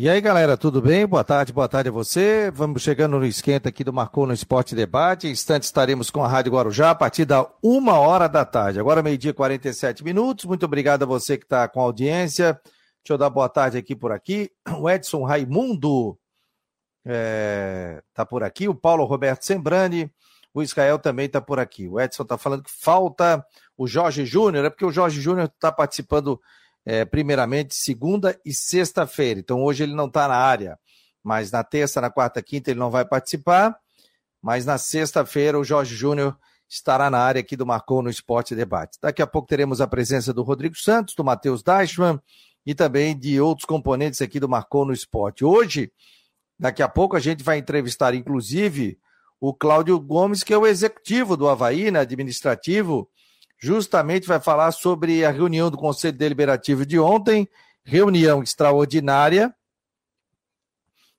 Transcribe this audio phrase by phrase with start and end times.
[0.00, 1.04] E aí, galera, tudo bem?
[1.04, 2.52] Boa tarde, boa tarde a você.
[2.52, 5.26] Vamos chegando no esquenta aqui do Marcou no Esporte Debate.
[5.26, 8.78] Em instantes estaremos com a Rádio Guarujá a partir da uma hora da tarde.
[8.78, 10.44] Agora, meio-dia, 47 minutos.
[10.44, 12.52] Muito obrigado a você que está com a audiência.
[13.02, 14.52] Deixa eu dar boa tarde aqui por aqui.
[14.78, 16.16] O Edson Raimundo
[17.04, 18.68] está é, tá por aqui.
[18.68, 20.08] O Paulo Roberto Sembrani.
[20.54, 21.88] O Israel também está por aqui.
[21.88, 23.44] O Edson está falando que falta
[23.76, 24.64] o Jorge Júnior.
[24.64, 26.40] É porque o Jorge Júnior está participando
[26.84, 29.40] é, primeiramente segunda e sexta-feira.
[29.40, 30.78] Então hoje ele não está na área,
[31.22, 33.76] mas na terça, na quarta, quinta ele não vai participar.
[34.40, 36.38] Mas na sexta-feira o Jorge Júnior
[36.68, 38.98] estará na área aqui do Marcou no Esporte Debate.
[39.00, 42.20] Daqui a pouco teremos a presença do Rodrigo Santos, do Matheus Deichmann
[42.64, 45.44] e também de outros componentes aqui do Marcou no Esporte.
[45.44, 45.90] Hoje,
[46.58, 48.98] daqui a pouco, a gente vai entrevistar, inclusive,
[49.40, 53.08] o Cláudio Gomes, que é o executivo do Havaí, né, administrativo,
[53.58, 57.48] justamente vai falar sobre a reunião do Conselho Deliberativo de ontem,
[57.84, 59.54] reunião extraordinária,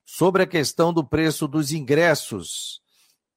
[0.05, 2.81] sobre a questão do preço dos ingressos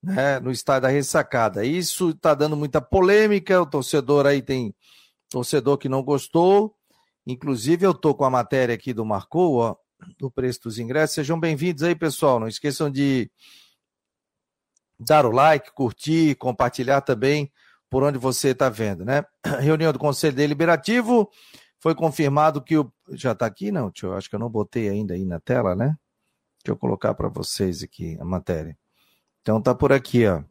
[0.03, 1.64] né, no estádio da ressacada.
[1.64, 4.75] Isso está dando muita polêmica, o torcedor aí tem
[5.28, 6.75] torcedor que não gostou.
[7.27, 9.77] Inclusive, eu estou com a matéria aqui do Marcou, ó,
[10.19, 11.14] do preço dos ingressos.
[11.14, 12.41] Sejam bem-vindos aí, pessoal.
[12.41, 13.31] Não esqueçam de
[14.98, 17.50] dar o like, curtir, compartilhar também
[17.92, 19.22] por onde você está vendo, né?
[19.60, 21.30] Reunião do Conselho Deliberativo,
[21.78, 22.90] foi confirmado que o.
[23.10, 23.70] Já está aqui?
[23.70, 25.94] Não, tio, acho que eu não botei ainda aí na tela, né?
[26.64, 28.78] Deixa eu colocar para vocês aqui a matéria.
[29.42, 30.42] Então tá por aqui, ó.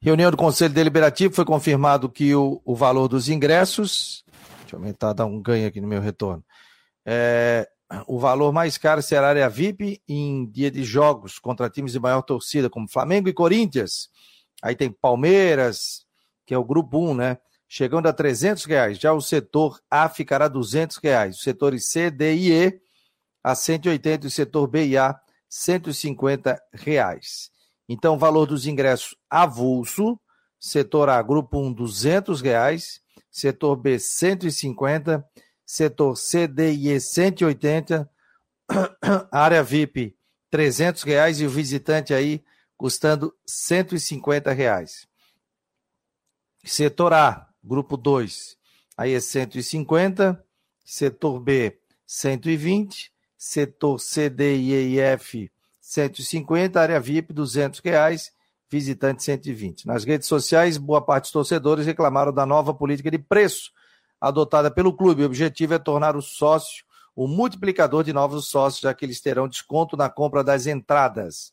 [0.00, 4.24] Reunião do Conselho Deliberativo foi confirmado que o, o valor dos ingressos.
[4.62, 6.44] Deixa eu aumentar, dar um ganho aqui no meu retorno.
[7.04, 7.68] É,
[8.08, 12.00] o valor mais caro será a área VIP em dia de jogos contra times de
[12.00, 14.10] maior torcida, como Flamengo e Corinthians.
[14.62, 16.04] Aí tem Palmeiras,
[16.44, 17.38] que é o grupo 1, né?
[17.68, 18.98] Chegando a 300 reais.
[18.98, 21.36] Já o setor A ficará 200 reais.
[21.36, 22.80] Os setores C, D e E
[23.42, 27.50] a 180 e o setor B e A 150 reais.
[27.88, 30.18] Então, o valor dos ingressos avulso,
[30.58, 35.24] setor A, grupo 1, 200 reais, setor B, 150,
[35.64, 38.08] setor C, D e E, 180,
[39.30, 40.16] área VIP,
[40.50, 42.42] 300 reais e o visitante aí
[42.76, 45.06] custando 150 reais.
[46.64, 48.56] Setor A, grupo 2,
[48.96, 50.44] aí é 150,
[50.84, 55.50] setor B, 120, setor C, D, E e F,
[55.80, 58.32] 150, área VIP, 200 reais,
[58.68, 59.86] visitante 120.
[59.86, 63.70] Nas redes sociais, boa parte dos torcedores reclamaram da nova política de preço
[64.20, 65.22] adotada pelo clube.
[65.22, 66.86] O objetivo é tornar o sócio
[67.16, 71.50] o multiplicador de novos sócios, já que eles terão desconto na compra das entradas.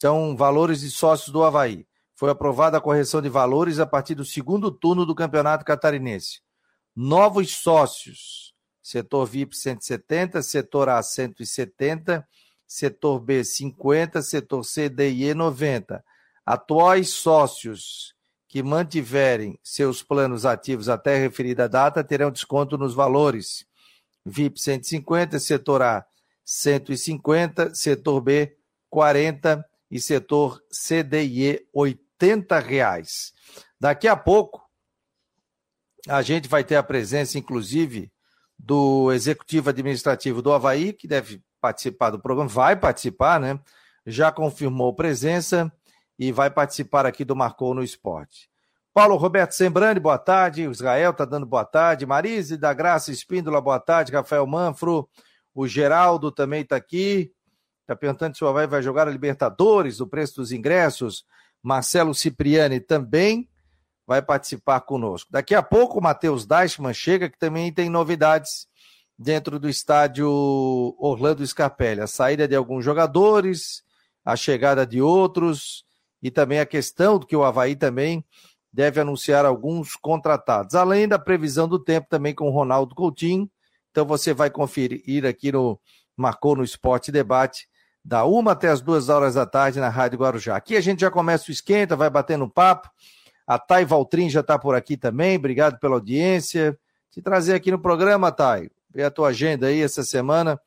[0.00, 1.86] Então, valores de sócios do Havaí.
[2.16, 6.40] Foi aprovada a correção de valores a partir do segundo turno do Campeonato Catarinense.
[6.96, 8.54] Novos sócios.
[8.80, 12.26] Setor VIP 170, setor A 170,
[12.66, 16.02] setor B 50, setor C, D e E 90.
[16.46, 18.14] Atuais sócios
[18.48, 23.66] que mantiverem seus planos ativos até a referida data terão desconto nos valores.
[24.24, 26.06] VIP 150, setor A
[26.42, 28.56] 150, setor B
[28.88, 33.32] 40 e setor CDIE R$ reais.
[33.78, 34.62] Daqui a pouco
[36.08, 38.10] a gente vai ter a presença, inclusive,
[38.58, 43.58] do executivo administrativo do Havaí, que deve participar do programa, vai participar, né?
[44.06, 45.70] Já confirmou presença
[46.18, 48.50] e vai participar aqui do Marcou no Esporte.
[48.92, 50.68] Paulo Roberto Sembrani, boa tarde.
[50.68, 52.04] Israel está dando boa tarde.
[52.04, 54.12] Marise da Graça Espíndola, boa tarde.
[54.12, 55.08] Rafael Manfro,
[55.54, 57.32] o Geraldo também está aqui.
[57.90, 61.24] Está perguntando se o Havaí vai jogar a Libertadores, o preço dos ingressos.
[61.60, 63.50] Marcelo Cipriani também
[64.06, 65.28] vai participar conosco.
[65.32, 68.68] Daqui a pouco o Matheus Deichmann chega, que também tem novidades
[69.18, 70.28] dentro do estádio
[71.00, 72.00] Orlando Scarpelli.
[72.00, 73.82] A saída de alguns jogadores,
[74.24, 75.84] a chegada de outros
[76.22, 78.24] e também a questão do que o Havaí também
[78.72, 80.76] deve anunciar alguns contratados.
[80.76, 83.50] Além da previsão do tempo também com o Ronaldo Coutinho.
[83.90, 85.76] Então você vai conferir aqui no
[86.16, 87.68] Marcou no Esporte Debate
[88.04, 90.56] da uma até as duas horas da tarde na Rádio Guarujá.
[90.56, 92.90] Aqui a gente já começa o esquenta, vai batendo papo.
[93.46, 95.36] A Thay Valtrin já está por aqui também.
[95.36, 96.78] Obrigado pela audiência.
[97.10, 98.70] Te trazer aqui no programa, Thay.
[98.92, 100.60] Ver a tua agenda aí essa semana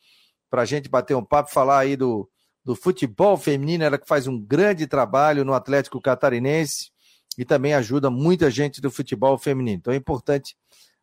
[0.49, 2.29] para a gente bater um papo, falar aí do,
[2.63, 3.83] do futebol feminino.
[3.83, 6.91] Ela que faz um grande trabalho no Atlético Catarinense
[7.37, 9.77] e também ajuda muita gente do futebol feminino.
[9.77, 10.55] Então é importante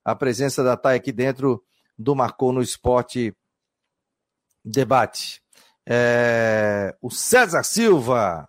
[0.05, 1.63] a presença da Thay aqui dentro
[1.99, 3.35] do Marcou no Esporte
[4.65, 5.43] Debate.
[5.87, 8.49] É, o César Silva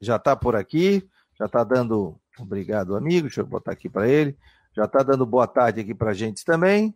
[0.00, 1.08] já está por aqui,
[1.38, 2.18] já está dando.
[2.38, 3.28] Obrigado, amigo.
[3.28, 4.36] Deixa eu botar aqui para ele.
[4.74, 6.94] Já está dando boa tarde aqui para a gente também.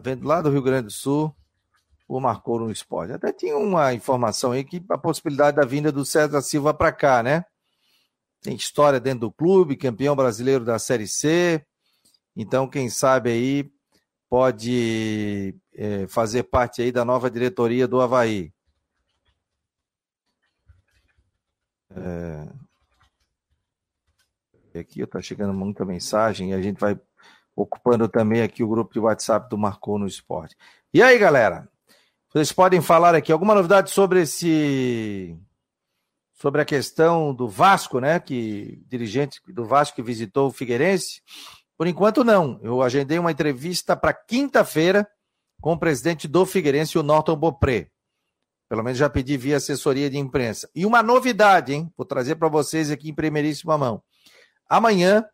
[0.00, 1.34] Vendo lá do Rio Grande do Sul.
[2.06, 3.12] o marcou no esporte.
[3.12, 7.22] Até tinha uma informação aí que a possibilidade da vinda do César Silva para cá,
[7.22, 7.44] né?
[8.42, 11.64] Tem história dentro do clube, campeão brasileiro da Série C.
[12.36, 13.72] Então, quem sabe aí
[14.28, 18.53] pode é, fazer parte aí da nova diretoria do Havaí.
[21.96, 22.48] É...
[24.78, 26.98] Aqui está chegando muita mensagem e a gente vai
[27.54, 30.56] ocupando também aqui o grupo de WhatsApp do Marcou no Esporte.
[30.92, 31.68] E aí, galera?
[32.28, 35.38] Vocês podem falar aqui alguma novidade sobre esse
[36.34, 38.18] sobre a questão do Vasco, né?
[38.18, 41.22] Que dirigente do Vasco que visitou o Figueirense.
[41.76, 42.58] Por enquanto não.
[42.62, 45.08] Eu agendei uma entrevista para quinta-feira
[45.60, 47.88] com o presidente do Figueirense, o Norton Bopré.
[48.74, 50.68] Pelo menos já pedi via assessoria de imprensa.
[50.74, 51.88] E uma novidade, hein?
[51.96, 54.02] Vou trazer para vocês aqui em primeiríssima mão.
[54.68, 55.24] Amanhã,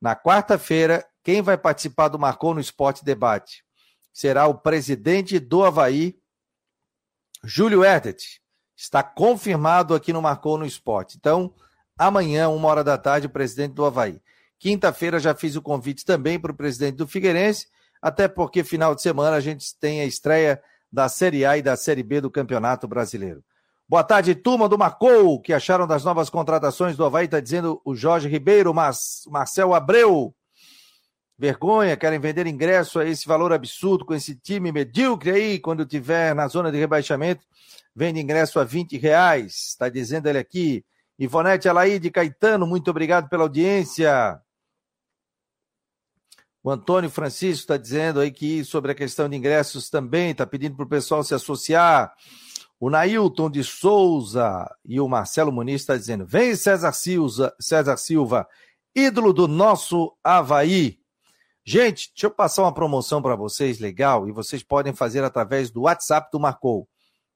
[0.00, 3.62] na quarta-feira, quem vai participar do Marcou no Esporte Debate
[4.10, 6.16] será o presidente do Havaí,
[7.44, 8.40] Júlio Erdet.
[8.74, 11.18] Está confirmado aqui no Marcou no Esporte.
[11.18, 11.54] Então,
[11.98, 14.18] amanhã, uma hora da tarde, o presidente do Havaí.
[14.58, 17.66] Quinta-feira já fiz o convite também para o presidente do Figueirense,
[18.00, 20.58] até porque final de semana a gente tem a estreia
[20.92, 23.42] da Série A e da Série B do Campeonato Brasileiro.
[23.88, 27.94] Boa tarde, turma do Marcou, que acharam das novas contratações do Havaí, está dizendo o
[27.94, 30.34] Jorge Ribeiro, mas Marcel Abreu.
[31.38, 36.34] Vergonha, querem vender ingresso a esse valor absurdo com esse time medíocre aí, quando tiver
[36.34, 37.44] na zona de rebaixamento,
[37.94, 40.84] vende ingresso a 20 reais, está dizendo ele aqui.
[41.18, 44.40] Ivonete Alaide Caetano, muito obrigado pela audiência.
[46.62, 50.76] O Antônio Francisco está dizendo aí que sobre a questão de ingressos também, está pedindo
[50.76, 52.14] para o pessoal se associar.
[52.78, 58.46] O Nailton de Souza e o Marcelo Muniz está dizendo: vem César Silva, César Silva,
[58.94, 60.98] ídolo do nosso Havaí.
[61.64, 65.82] Gente, deixa eu passar uma promoção para vocês legal e vocês podem fazer através do
[65.82, 66.88] WhatsApp do Marcou.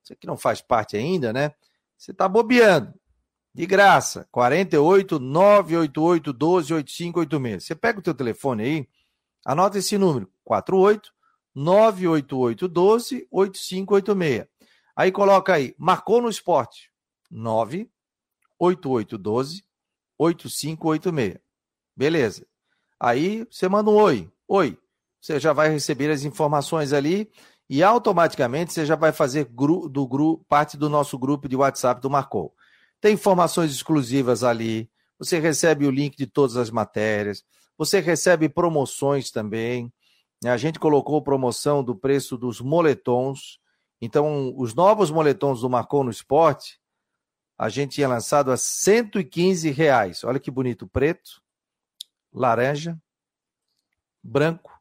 [0.03, 1.53] Você que não faz parte ainda, né?
[1.97, 2.95] Você está bobeando.
[3.55, 7.65] De graça, 48 988 12 8586.
[7.65, 8.89] Você pega o teu telefone aí,
[9.47, 11.13] Anota esse número: 48
[11.55, 14.49] 988 12 8586.
[14.97, 16.91] Aí coloca aí, marcou no esporte.
[17.31, 19.65] 988 12
[20.19, 21.39] 8586.
[21.97, 22.45] Beleza.
[22.99, 24.29] Aí você manda um oi.
[24.49, 24.77] Oi.
[25.21, 27.31] Você já vai receber as informações ali
[27.71, 32.01] e automaticamente você já vai fazer gru, do gru, parte do nosso grupo de WhatsApp
[32.01, 32.53] do Marcou.
[33.01, 34.91] Tem informações exclusivas ali.
[35.19, 37.45] Você recebe o link de todas as matérias.
[37.79, 39.93] Você recebe promoções também.
[40.43, 40.51] Né?
[40.51, 43.59] A gente colocou promoção do preço dos moletons.
[44.01, 46.79] Então, os novos moletons do Marcou no Esporte,
[47.59, 50.25] a gente tinha lançado a 115 reais.
[50.25, 51.43] Olha que bonito, preto,
[52.33, 52.99] laranja,
[54.23, 54.73] branco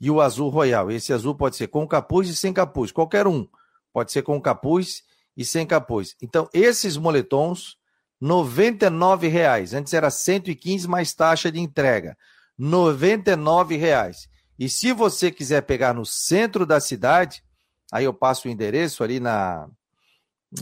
[0.00, 0.90] e o azul royal.
[0.90, 3.48] Esse azul pode ser com capuz e sem capuz, qualquer um.
[3.92, 5.02] Pode ser com capuz
[5.36, 6.16] e sem capuz.
[6.22, 7.76] Então, esses moletons,
[8.20, 9.74] R$ reais.
[9.74, 12.16] Antes era 115 mais taxa de entrega.
[12.58, 14.28] 99 reais.
[14.58, 17.42] E se você quiser pegar no centro da cidade,
[17.90, 19.68] aí eu passo o endereço ali na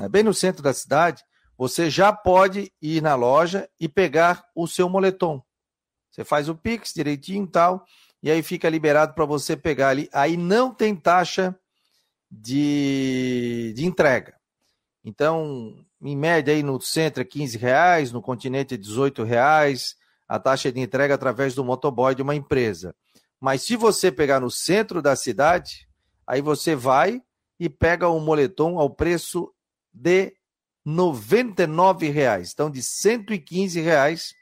[0.08, 1.24] bem no centro da cidade,
[1.58, 5.42] você já pode ir na loja e pegar o seu moletom.
[6.10, 7.84] Você faz o Pix direitinho e tal,
[8.22, 10.08] e aí fica liberado para você pegar ali.
[10.12, 11.54] Aí não tem taxa
[12.30, 14.34] de, de entrega.
[15.04, 19.96] Então, em média aí no centro é 15 reais, no continente é 18 reais,
[20.30, 22.94] a taxa de entrega através do motoboy de uma empresa.
[23.40, 25.88] Mas se você pegar no centro da cidade,
[26.24, 27.20] aí você vai
[27.58, 29.52] e pega um moletom ao preço
[29.92, 30.34] de R$
[30.86, 32.52] 99,00.
[32.52, 34.32] Então, de 115,00 reais,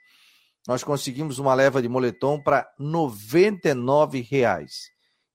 [0.67, 4.67] nós conseguimos uma leva de moletom para R$ 99,00.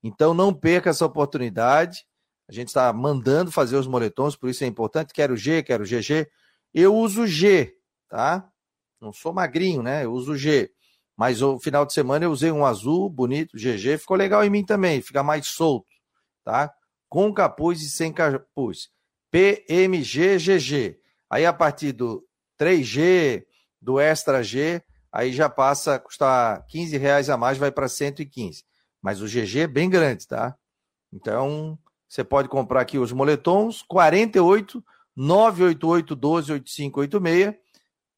[0.04, 2.06] Então, não perca essa oportunidade.
[2.48, 5.16] A gente está mandando fazer os moletons, por isso é importante.
[5.16, 6.28] Quero G, quero GG.
[6.72, 7.76] Eu uso G,
[8.08, 8.53] tá?
[9.04, 10.06] Não sou magrinho, né?
[10.06, 10.72] Eu uso G.
[11.16, 14.66] Mas o final de semana eu usei um azul bonito, GG, ficou legal em mim
[14.66, 15.86] também, fica mais solto,
[16.44, 16.74] tá?
[17.10, 18.90] Com capuz e sem capuz.
[19.30, 20.98] PMGGG.
[21.30, 22.26] Aí a partir do
[22.58, 23.46] 3G,
[23.82, 24.82] do Extra G,
[25.12, 28.64] aí já passa a custar 15 reais a mais, vai para 115.
[29.02, 30.56] Mas o GG é bem grande, tá?
[31.12, 34.84] Então, você pode comprar aqui os moletons, 48
[35.16, 37.64] 988 12 8586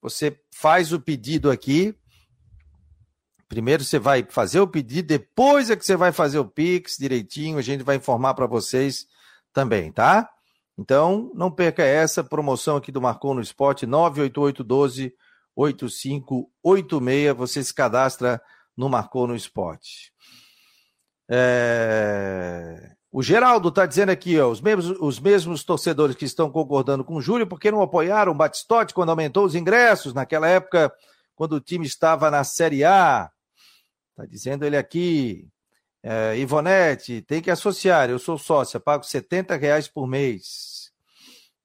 [0.09, 1.95] você faz o pedido aqui.
[3.47, 7.57] Primeiro você vai fazer o pedido, depois é que você vai fazer o Pix direitinho,
[7.57, 9.05] a gente vai informar para vocês
[9.53, 10.29] também, tá?
[10.77, 15.13] Então, não perca essa promoção aqui do Marcou no Esporte, 98812
[15.55, 17.37] 8586.
[17.37, 18.41] Você se cadastra
[18.75, 20.11] no Marcou no Esporte.
[21.29, 22.94] É...
[23.17, 27.15] O Geraldo está dizendo aqui, ó, os mesmos, os mesmos torcedores que estão concordando com
[27.15, 30.93] o Júlio, porque não apoiaram o Batistote quando aumentou os ingressos, naquela época,
[31.33, 33.31] quando o time estava na Série A.
[34.09, 35.47] Está dizendo ele aqui.
[36.03, 38.09] É, Ivonete, tem que associar.
[38.09, 40.91] Eu sou sócia, pago 70 reais por mês.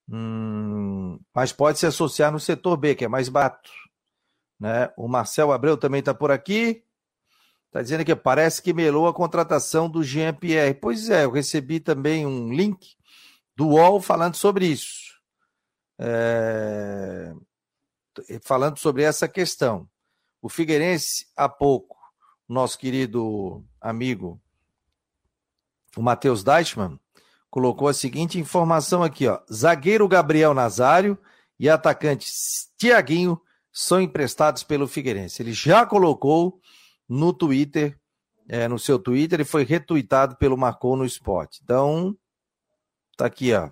[0.09, 3.73] Hum, mas pode se associar no setor B, que é mais barato.
[4.57, 4.89] Né?
[4.97, 6.85] O Marcel Abreu também está por aqui.
[7.71, 10.75] Está dizendo que parece que melou a contratação do Jean-Pierre.
[10.75, 12.97] Pois é, eu recebi também um link
[13.55, 15.15] do UOL falando sobre isso.
[15.97, 17.33] É...
[18.43, 19.89] Falando sobre essa questão.
[20.43, 21.97] O Figueirense, há pouco,
[22.49, 24.41] nosso querido amigo,
[25.97, 26.99] o Matheus Deichmann,
[27.49, 29.41] colocou a seguinte informação aqui: ó.
[29.53, 31.17] zagueiro Gabriel Nazário
[31.57, 32.29] e atacante
[32.77, 35.41] Tiaguinho são emprestados pelo Figueirense.
[35.41, 36.61] Ele já colocou
[37.11, 37.99] no Twitter,
[38.49, 41.61] é, no seu Twitter, e foi retuitado pelo Marcou no Esporte.
[41.65, 42.17] Então,
[43.17, 43.69] tá aqui, ó.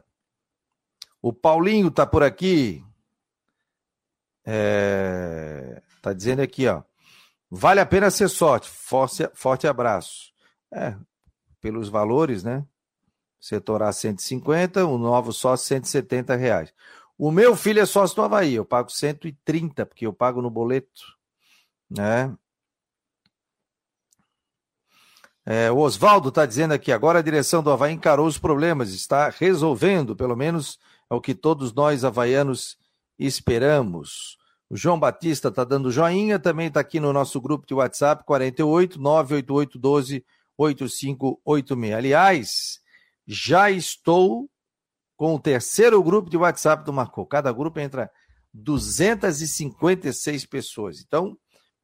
[1.22, 2.84] O Paulinho tá por aqui.
[4.44, 6.82] É, tá dizendo aqui, ó.
[7.48, 8.68] Vale a pena ser sorte.
[8.68, 10.32] Forte, forte abraço.
[10.72, 10.96] É,
[11.60, 12.66] pelos valores, né?
[13.40, 16.74] Setor A 150, o novo só 170 reais.
[17.16, 21.02] O meu filho é sócio do Havaí, eu pago 130, porque eu pago no boleto,
[21.88, 22.36] né?
[25.50, 29.30] É, o Oswaldo está dizendo aqui, agora a direção do Havaí encarou os problemas, está
[29.30, 30.78] resolvendo, pelo menos
[31.10, 32.76] é o que todos nós havaianos
[33.18, 34.36] esperamos.
[34.68, 39.00] O João Batista está dando joinha, também está aqui no nosso grupo de WhatsApp, 48
[39.00, 40.22] 988 12
[40.58, 41.94] 8586.
[41.94, 42.80] Aliás,
[43.26, 44.50] já estou
[45.16, 47.24] com o terceiro grupo de WhatsApp do Marcou.
[47.24, 48.10] Cada grupo entra
[48.52, 51.00] 256 pessoas.
[51.00, 51.38] Então,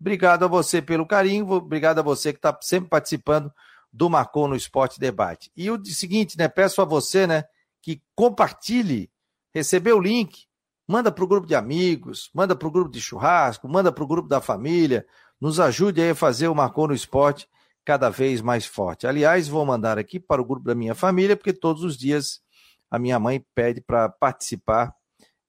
[0.04, 3.50] Obrigado a você pelo carinho, obrigado a você que está sempre participando
[3.90, 5.50] do Marcou no Esporte Debate.
[5.56, 6.46] E o seguinte, né?
[6.46, 7.44] Peço a você, né,
[7.80, 9.11] que compartilhe,
[9.50, 10.44] recebeu o link,
[10.87, 14.06] manda para o grupo de amigos, manda para o grupo de churrasco, manda para o
[14.06, 15.06] grupo da família,
[15.40, 17.49] nos ajude aí a fazer o Marcou no Esporte
[17.82, 19.06] cada vez mais forte.
[19.06, 22.42] Aliás, vou mandar aqui para o grupo da minha família, porque todos os dias
[22.90, 24.94] a minha mãe pede para participar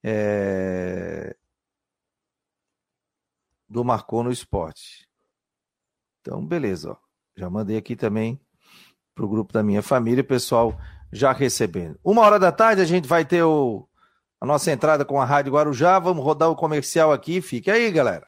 [0.01, 1.35] é,
[3.67, 5.07] do Marcou no Esporte.
[6.22, 6.95] Então, beleza, ó.
[7.38, 8.39] Já mandei aqui também
[9.13, 10.77] para o grupo da minha família, pessoal
[11.12, 11.98] já recebendo.
[12.03, 13.88] Uma hora da tarde a gente vai ter o,
[14.39, 15.98] a nossa entrada com a Rádio Guarujá.
[16.00, 17.41] Vamos rodar o comercial aqui.
[17.41, 18.27] Fique aí, galera.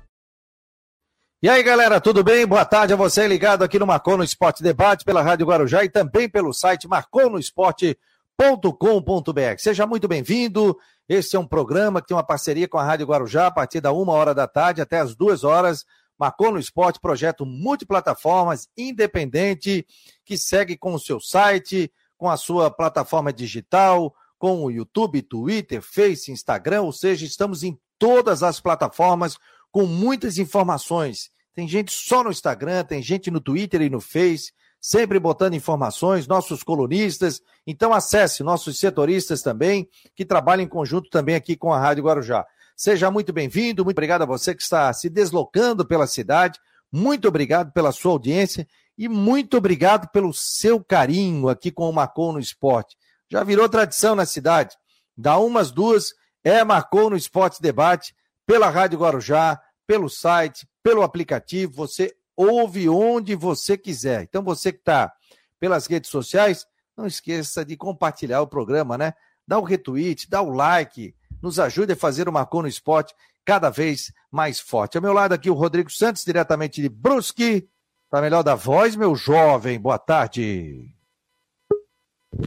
[1.43, 2.45] E aí, galera, tudo bem?
[2.45, 5.89] Boa tarde a você ligado aqui no Marcou no Esporte Debate pela Rádio Guarujá e
[5.89, 9.57] também pelo site marconosport.com.br.
[9.57, 10.77] Seja muito bem-vindo.
[11.09, 13.91] Este é um programa que tem uma parceria com a Rádio Guarujá a partir da
[13.91, 15.83] uma hora da tarde até as duas horas.
[16.15, 19.83] Marcou no Esporte, projeto multiplataformas, independente,
[20.23, 25.81] que segue com o seu site, com a sua plataforma digital, com o YouTube, Twitter,
[25.81, 29.39] Face, Instagram, ou seja, estamos em todas as plataformas
[29.71, 31.30] com muitas informações.
[31.53, 36.27] Tem gente só no Instagram, tem gente no Twitter e no Face, sempre botando informações,
[36.27, 37.41] nossos colunistas.
[37.67, 42.45] Então acesse nossos setoristas também, que trabalham em conjunto também aqui com a Rádio Guarujá.
[42.75, 46.59] Seja muito bem-vindo, muito obrigado a você que está se deslocando pela cidade,
[46.91, 48.67] Muito obrigado pela sua audiência
[48.97, 52.97] e muito obrigado pelo seu carinho aqui com o Marcou no Esporte.
[53.31, 54.75] Já virou tradição na cidade.
[55.15, 58.13] Da umas duas é Marcou no Esporte Debate
[58.45, 61.73] pela Rádio Guarujá, pelo site, pelo aplicativo.
[61.73, 64.23] Você ouve onde você quiser.
[64.23, 65.11] Então você que está
[65.59, 66.65] pelas redes sociais,
[66.97, 69.13] não esqueça de compartilhar o programa, né?
[69.47, 73.13] Dá o retweet, dá o like, nos ajude a fazer o Marcou no Esporte
[73.45, 74.97] cada vez mais forte.
[74.97, 77.67] Ao meu lado aqui o Rodrigo Santos, diretamente de Brusque.
[78.09, 79.79] Tá melhor da voz, meu jovem.
[79.79, 80.93] Boa tarde.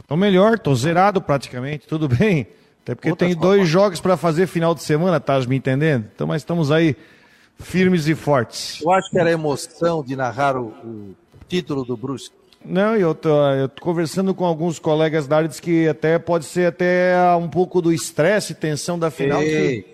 [0.07, 2.47] Tô melhor, tô zerado praticamente, tudo bem.
[2.81, 6.09] Até porque Outras tem dois jogos para fazer final de semana, tá me entendendo?
[6.13, 6.95] Então, mas estamos aí
[7.59, 8.81] firmes e fortes.
[8.81, 11.15] Eu acho que era emoção de narrar o, o
[11.47, 12.35] título do Brusque.
[12.63, 16.67] Não, eu tô, eu tô conversando com alguns colegas da área, que até pode ser
[16.67, 19.39] até um pouco do estresse, tensão da final.
[19.39, 19.85] Que...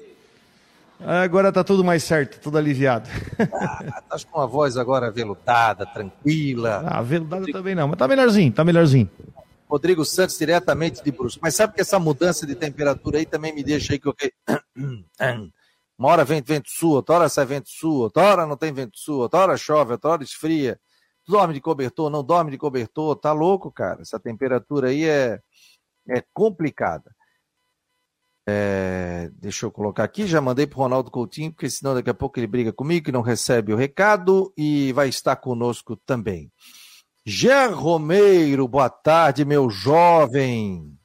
[1.04, 3.10] Agora tá tudo mais certo, tudo aliviado.
[3.54, 6.84] Ah, tá com a voz agora veludada, tranquila.
[6.86, 7.58] Ah, veludada Rodrigo...
[7.58, 9.10] também não, mas tá melhorzinho, tá melhorzinho.
[9.68, 11.40] Rodrigo Santos, diretamente de Brusque.
[11.42, 14.16] Mas sabe que essa mudança de temperatura aí também me deixa aí que eu...
[16.02, 18.98] Uma hora vem vento sul, outra hora sai vento sul, outra hora não tem vento
[18.98, 20.80] sul, outra hora chove, outra hora esfria
[21.28, 24.02] dorme de cobertor, não dorme de cobertor, tá louco, cara.
[24.02, 25.40] Essa temperatura aí é,
[26.10, 27.16] é complicada.
[28.50, 32.40] É, deixa eu colocar aqui, já mandei para Ronaldo Coutinho, porque senão daqui a pouco
[32.40, 36.52] ele briga comigo, que não recebe o recado e vai estar conosco também.
[37.24, 41.00] Ger Romeiro, boa tarde, meu jovem.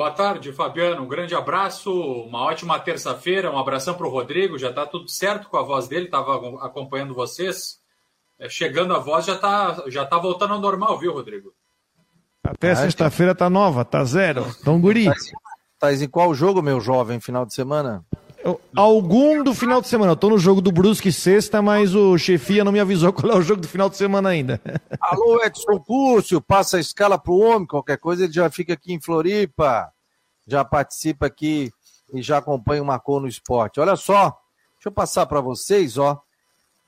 [0.00, 1.02] Boa tarde, Fabiano.
[1.02, 3.52] Um grande abraço, uma ótima terça-feira.
[3.52, 4.56] Um abração para o Rodrigo.
[4.56, 7.78] Já está tudo certo com a voz dele, estava acompanhando vocês.
[8.38, 11.52] É, chegando a voz já está já tá voltando ao normal, viu, Rodrigo?
[12.42, 14.46] Até ah, sexta-feira tá nova, tá zero.
[14.58, 15.04] Então, guri.
[15.78, 18.02] Tá em qual jogo, meu jovem, final de semana?
[18.74, 20.12] Algum do final de semana.
[20.12, 23.36] Eu tô no jogo do Brusque sexta, mas o chefia não me avisou qual é
[23.36, 24.60] o jogo do final de semana ainda.
[25.00, 29.00] Alô, Edson Cúrcio, passa a escala pro homem, qualquer coisa ele já fica aqui em
[29.00, 29.92] Floripa,
[30.46, 31.70] já participa aqui
[32.14, 33.80] e já acompanha o Marcou no Esporte.
[33.80, 34.30] Olha só,
[34.74, 36.20] deixa eu passar para vocês, ó.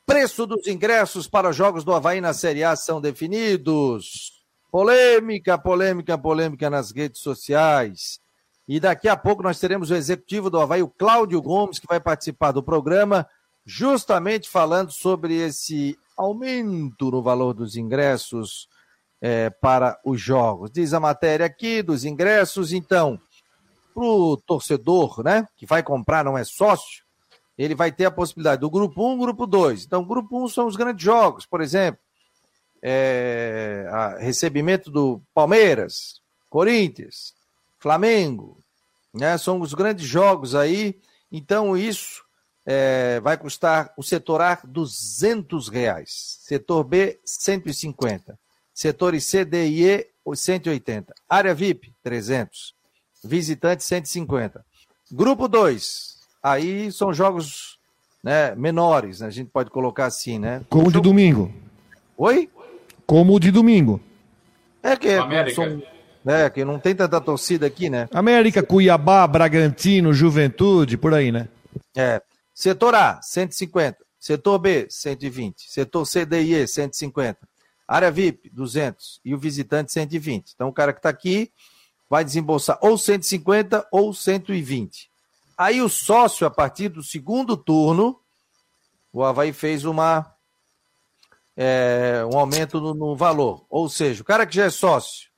[0.06, 4.32] Preço dos ingressos para os Jogos do Havaí na Série A são definidos.
[4.70, 8.21] Polêmica, polêmica, polêmica nas redes sociais.
[8.72, 12.00] E daqui a pouco nós teremos o executivo do Havaí, o Cláudio Gomes, que vai
[12.00, 13.28] participar do programa,
[13.66, 18.70] justamente falando sobre esse aumento no valor dos ingressos
[19.20, 20.70] é, para os jogos.
[20.70, 23.20] Diz a matéria aqui dos ingressos, então,
[23.92, 27.04] para o torcedor, né, que vai comprar, não é sócio,
[27.58, 29.84] ele vai ter a possibilidade do grupo 1, grupo 2.
[29.84, 32.00] Então, grupo 1 são os grandes jogos, por exemplo,
[32.80, 33.84] é,
[34.18, 37.34] recebimento do Palmeiras, Corinthians,
[37.78, 38.61] Flamengo,
[39.12, 39.36] né?
[39.38, 40.98] São os grandes jogos aí.
[41.30, 42.22] Então, isso
[42.64, 48.38] é, vai custar o setor A 200 reais, setor B 150,
[48.72, 52.74] setores C, D e E 180, área VIP 300,
[53.24, 54.64] visitante 150.
[55.10, 57.78] Grupo 2, aí são jogos
[58.22, 59.26] né, menores, né?
[59.26, 60.62] a gente pode colocar assim, né?
[60.68, 61.52] Como o de domingo.
[62.16, 62.48] Oi?
[63.04, 64.00] Como o de domingo.
[64.82, 65.08] É que,
[65.54, 65.82] são,
[66.26, 68.08] é, que não tem tanta torcida aqui, né?
[68.12, 71.48] América, Cuiabá, Bragantino, Juventude, por aí, né?
[71.96, 72.22] É.
[72.54, 73.98] Setor A, 150.
[74.18, 75.70] Setor B, 120.
[75.70, 77.38] Setor C, D e E, 150.
[77.88, 79.20] Área VIP, 200.
[79.24, 80.52] E o visitante, 120.
[80.54, 81.50] Então, o cara que está aqui
[82.08, 85.10] vai desembolsar ou 150 ou 120.
[85.56, 88.20] Aí o sócio, a partir do segundo turno,
[89.12, 90.30] o Havaí fez uma,
[91.56, 93.64] é, um aumento no, no, valor.
[93.68, 95.31] Ou seja, o cara que já é sócio,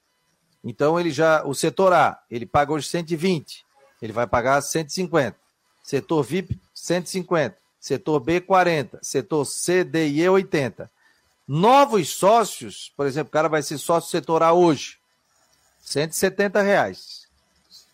[0.64, 3.64] então ele já, o setor A, ele paga hoje 120,
[4.00, 5.36] ele vai pagar 150.
[5.82, 7.56] Setor VIP, 150.
[7.78, 8.98] Setor B, 40.
[9.02, 10.90] Setor C, D e E, 80.
[11.46, 14.96] Novos sócios, por exemplo, o cara vai ser sócio setor A hoje,
[15.82, 17.28] 170 reais.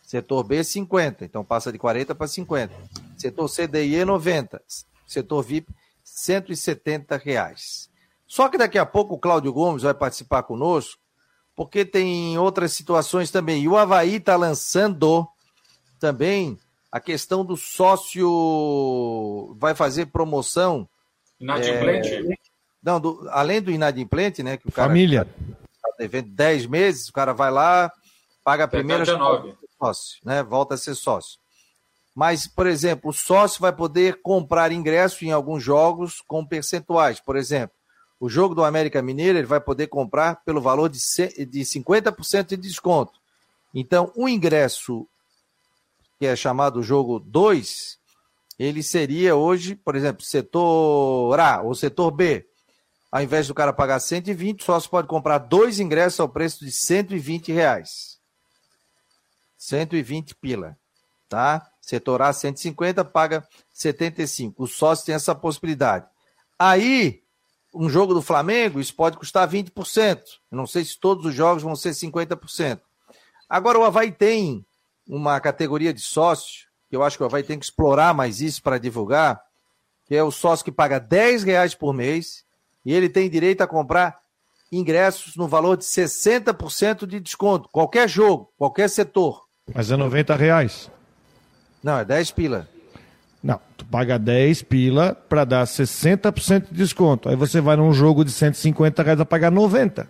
[0.06, 1.24] Setor B, 50.
[1.24, 2.72] Então passa de 40 para 50.
[3.16, 4.62] Setor CDIE, 90.
[5.04, 7.90] Setor VIP, 170 reais.
[8.26, 10.99] Só que daqui a pouco o Cláudio Gomes vai participar conosco,
[11.60, 13.64] porque tem outras situações também.
[13.64, 15.28] E o Havaí está lançando
[15.98, 16.58] também
[16.90, 19.54] a questão do sócio.
[19.58, 20.88] Vai fazer promoção.
[21.38, 22.14] Inadimplente?
[22.14, 22.34] É...
[22.82, 23.28] Não, do...
[23.28, 24.56] além do inadimplente, né?
[24.56, 25.28] Que o cara Família.
[25.76, 27.92] Está devendo 10 meses, o cara vai lá,
[28.42, 29.04] paga a primeira.
[29.04, 30.42] 19 sócio, né?
[30.42, 31.38] Volta a ser sócio.
[32.14, 37.20] Mas, por exemplo, o sócio vai poder comprar ingresso em alguns jogos com percentuais.
[37.20, 37.76] Por exemplo,
[38.20, 43.18] o jogo do América Mineiro ele vai poder comprar pelo valor de 50% de desconto.
[43.74, 45.08] Então, o ingresso,
[46.18, 47.98] que é chamado jogo 2,
[48.58, 52.46] ele seria hoje, por exemplo, setor A ou setor B.
[53.10, 56.70] ao invés do cara pagar 120, o sócio pode comprar dois ingressos ao preço de
[56.70, 58.20] 120 reais.
[59.56, 60.76] 120 pila,
[61.28, 61.66] tá?
[61.80, 64.62] Setor A 150, paga 75.
[64.62, 66.06] O sócio tem essa possibilidade.
[66.58, 67.22] Aí,
[67.74, 70.20] um jogo do Flamengo, isso pode custar 20%.
[70.50, 72.80] Não sei se todos os jogos vão ser 50%.
[73.48, 74.64] Agora, o Havaí tem
[75.08, 78.62] uma categoria de sócio, que eu acho que o Havaí tem que explorar mais isso
[78.62, 79.40] para divulgar,
[80.06, 82.44] que é o sócio que paga 10 reais por mês
[82.84, 84.18] e ele tem direito a comprar
[84.72, 87.68] ingressos no valor de 60% de desconto.
[87.70, 89.44] Qualquer jogo, qualquer setor.
[89.72, 90.90] Mas é 90 reais.
[91.82, 92.68] Não, é 10 pila.
[93.42, 97.28] Não, tu paga 10 pila para dar 60% de desconto.
[97.28, 100.08] Aí você vai num jogo de 150 reais a pagar 90.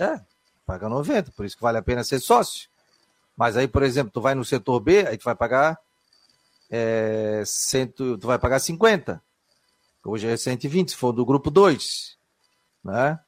[0.00, 0.20] É,
[0.66, 2.68] paga 90, por isso que vale a pena ser sócio.
[3.36, 5.78] Mas aí, por exemplo, tu vai no setor B, aí tu vai pagar
[6.70, 9.22] é, cento, tu vai pagar 50.
[10.04, 12.16] Hoje é 120, se for do grupo 2.
[12.84, 13.18] Né?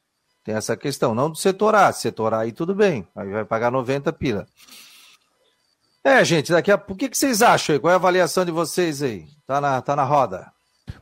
[0.43, 1.91] Tem essa questão, não do setor A.
[1.91, 4.45] Setor A aí tudo bem, aí vai pagar 90 pila.
[6.07, 7.79] É, gente, daqui a pouco, o que, que vocês acham aí?
[7.81, 9.25] Qual é a avaliação de vocês aí?
[9.45, 10.47] Tá na, tá na roda.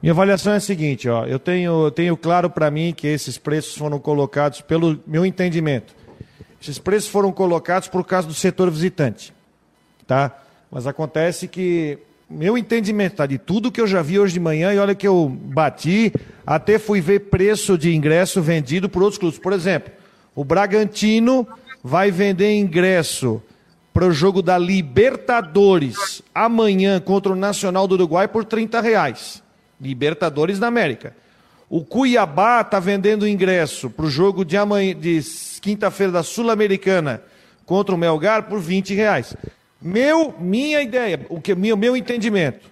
[0.02, 3.78] Minha avaliação é a seguinte, ó, eu tenho, tenho claro para mim que esses preços
[3.78, 5.96] foram colocados pelo meu entendimento.
[6.60, 9.32] Esses preços foram colocados por causa do setor visitante,
[10.08, 10.36] tá?
[10.72, 13.28] Mas acontece que meu entendimento, tá?
[13.28, 16.12] De tudo que eu já vi hoje de manhã, e olha que eu bati,
[16.48, 19.38] até fui ver preço de ingresso vendido por outros clubes.
[19.38, 19.94] Por exemplo,
[20.34, 21.48] o Bragantino
[21.84, 23.40] vai vender ingresso
[23.96, 29.42] para o jogo da Libertadores amanhã contra o Nacional do Uruguai por 30 reais.
[29.80, 31.16] Libertadores da América.
[31.70, 35.22] O Cuiabá está vendendo ingresso para o jogo de, amanhã, de
[35.62, 37.22] quinta-feira da Sul-Americana
[37.66, 39.34] contra o Melgar por 20 reais.
[39.82, 42.70] Meu, minha ideia, o que meu, meu entendimento,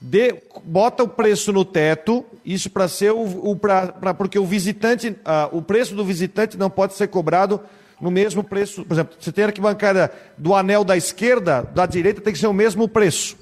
[0.00, 0.34] de,
[0.64, 5.10] bota o preço no teto, isso para ser o, o pra, pra, porque o visitante,
[5.10, 7.60] uh, o preço do visitante não pode ser cobrado
[8.04, 8.84] no mesmo preço.
[8.84, 12.52] Por exemplo, você tem arquibancada do anel da esquerda, da direita tem que ser o
[12.52, 13.34] mesmo preço,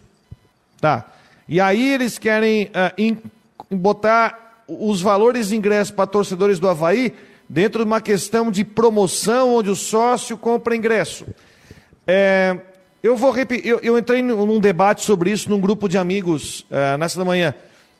[0.80, 1.04] tá?
[1.48, 7.12] E aí eles querem uh, botar os valores de ingresso para torcedores do Havaí
[7.48, 11.26] dentro de uma questão de promoção onde o sócio compra ingresso.
[12.06, 12.56] É,
[13.02, 16.96] eu vou repetir, eu, eu, entrei num debate sobre isso num grupo de amigos uh,
[16.96, 17.52] nessa manhã,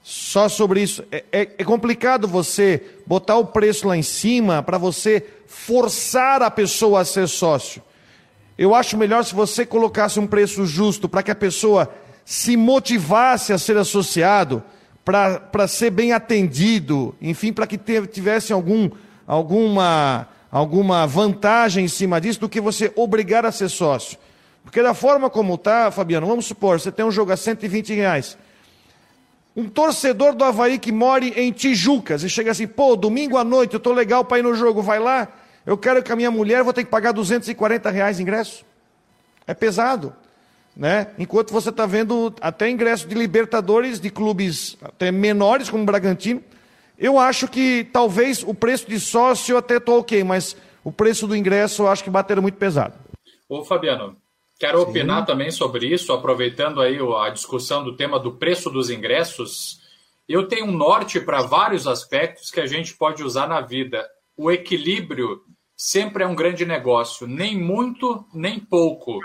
[0.03, 1.05] só sobre isso.
[1.13, 6.51] É, é, é complicado você botar o preço lá em cima para você forçar a
[6.51, 7.83] pessoa a ser sócio.
[8.59, 11.93] Eu acho melhor se você colocasse um preço justo para que a pessoa
[12.25, 14.63] se motivasse a ser associado,
[15.05, 18.89] para ser bem atendido, enfim, para que tivesse algum,
[19.27, 24.17] alguma, alguma vantagem em cima disso, do que você obrigar a ser sócio.
[24.63, 28.39] Porque da forma como está, Fabiano, vamos supor, você tem um jogo a 120 reais.
[29.55, 33.75] Um torcedor do Havaí que mora em Tijucas e chega assim, pô, domingo à noite
[33.75, 35.29] eu estou legal para ir no jogo, vai lá,
[35.67, 38.65] eu quero que a minha mulher vou ter que pagar 240 reais ingresso.
[39.47, 40.15] É pesado.
[40.75, 41.09] Né?
[41.19, 46.43] Enquanto você está vendo até ingresso de Libertadores de clubes até menores, como o Bragantino.
[46.99, 51.37] Eu acho que talvez o preço de sócio até estou ok, mas o preço do
[51.37, 52.95] ingresso eu acho que bateram muito pesado.
[53.49, 54.17] Ô Fabiano,
[54.63, 54.85] Quero Sim.
[54.85, 59.81] opinar também sobre isso, aproveitando aí a discussão do tema do preço dos ingressos.
[60.29, 64.09] Eu tenho um norte para vários aspectos que a gente pode usar na vida.
[64.37, 65.41] O equilíbrio
[65.77, 69.19] sempre é um grande negócio, nem muito, nem pouco.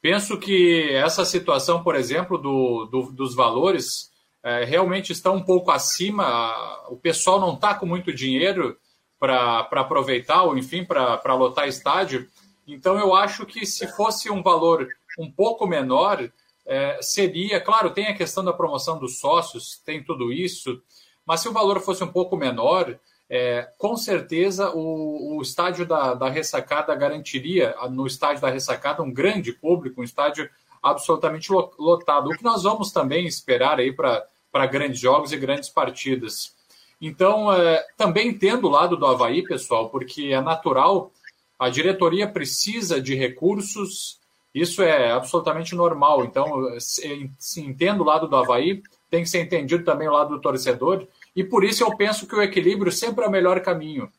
[0.00, 4.10] Penso que essa situação, por exemplo, do, do dos valores,
[4.42, 6.54] é, realmente está um pouco acima.
[6.88, 8.78] O pessoal não está com muito dinheiro
[9.18, 12.26] para aproveitar, ou enfim, para lotar estádio.
[12.74, 16.30] Então, eu acho que se fosse um valor um pouco menor,
[16.66, 20.80] é, seria, claro, tem a questão da promoção dos sócios, tem tudo isso,
[21.26, 26.14] mas se o valor fosse um pouco menor, é, com certeza o, o estádio da,
[26.14, 30.50] da, ressacada garantiria, no estádio da ressacada, um grande público, um estádio
[30.82, 32.28] absolutamente lotado.
[32.28, 36.54] O que nós vamos também esperar aí para grandes jogos e grandes partidas.
[37.00, 41.12] Então, é, também entendo o lado do Havaí, pessoal, porque é natural
[41.60, 44.18] a diretoria precisa de recursos,
[44.54, 46.24] isso é absolutamente normal.
[46.24, 46.46] Então,
[46.78, 51.06] se entendo o lado do Havaí, tem que ser entendido também o lado do torcedor,
[51.36, 54.10] e por isso eu penso que o equilíbrio sempre é o melhor caminho.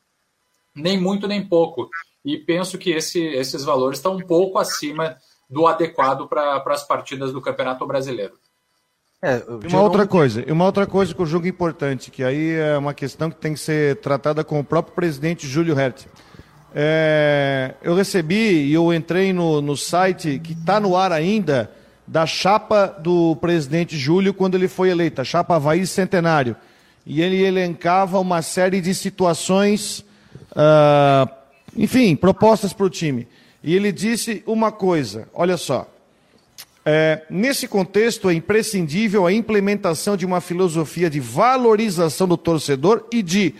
[0.75, 1.89] Nem muito, nem pouco.
[2.23, 5.17] E penso que esse, esses valores estão um pouco acima
[5.49, 8.37] do adequado para as partidas do Campeonato Brasileiro.
[9.23, 12.93] É, uma outra coisa, uma outra coisa que eu julgo importante, que aí é uma
[12.93, 16.07] questão que tem que ser tratada com o próprio presidente Júlio Hertz.
[16.73, 21.69] É, eu recebi e eu entrei no, no site que está no ar ainda
[22.07, 26.55] da chapa do presidente Júlio quando ele foi eleito, a chapa Havaí Centenário.
[27.05, 30.05] e ele elencava uma série de situações,
[30.51, 31.29] uh,
[31.75, 33.27] enfim, propostas para o time.
[33.63, 35.87] E ele disse uma coisa: olha só.
[36.83, 43.21] É, nesse contexto, é imprescindível a implementação de uma filosofia de valorização do torcedor e
[43.21, 43.53] de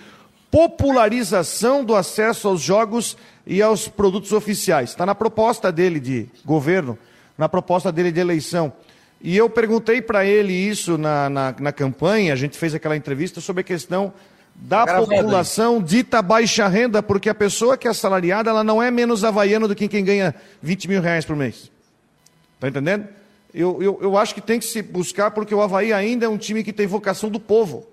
[0.51, 4.89] popularização do acesso aos jogos e aos produtos oficiais.
[4.89, 6.99] Está na proposta dele de governo,
[7.37, 8.71] na proposta dele de eleição.
[9.21, 13.39] E eu perguntei para ele isso na, na, na, campanha, a gente fez aquela entrevista
[13.39, 14.13] sobre a questão
[14.53, 19.23] da população dita baixa renda, porque a pessoa que é assalariada, ela não é menos
[19.23, 21.71] havaiana do que quem ganha 20 mil reais por mês.
[22.55, 23.07] Está entendendo?
[23.53, 26.37] Eu, eu, eu acho que tem que se buscar, porque o Havaí ainda é um
[26.37, 27.87] time que tem vocação do povo.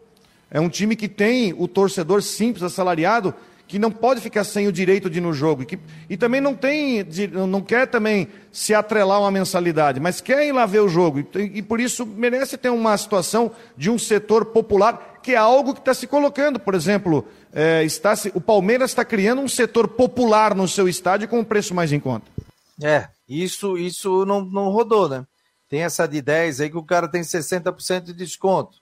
[0.50, 3.34] É um time que tem o torcedor simples, assalariado,
[3.68, 5.62] que não pode ficar sem o direito de ir no jogo.
[5.62, 7.06] E, que, e também não tem,
[7.48, 11.20] não quer também se atrelar uma mensalidade, mas quer ir lá ver o jogo.
[11.20, 15.74] E, e por isso merece ter uma situação de um setor popular, que é algo
[15.74, 16.58] que está se colocando.
[16.58, 21.28] Por exemplo, é, está se, o Palmeiras está criando um setor popular no seu estádio
[21.28, 22.26] com um preço mais em conta.
[22.82, 25.26] É, isso, isso não, não rodou, né?
[25.68, 28.78] Tem essa de 10 aí que o cara tem 60% de desconto.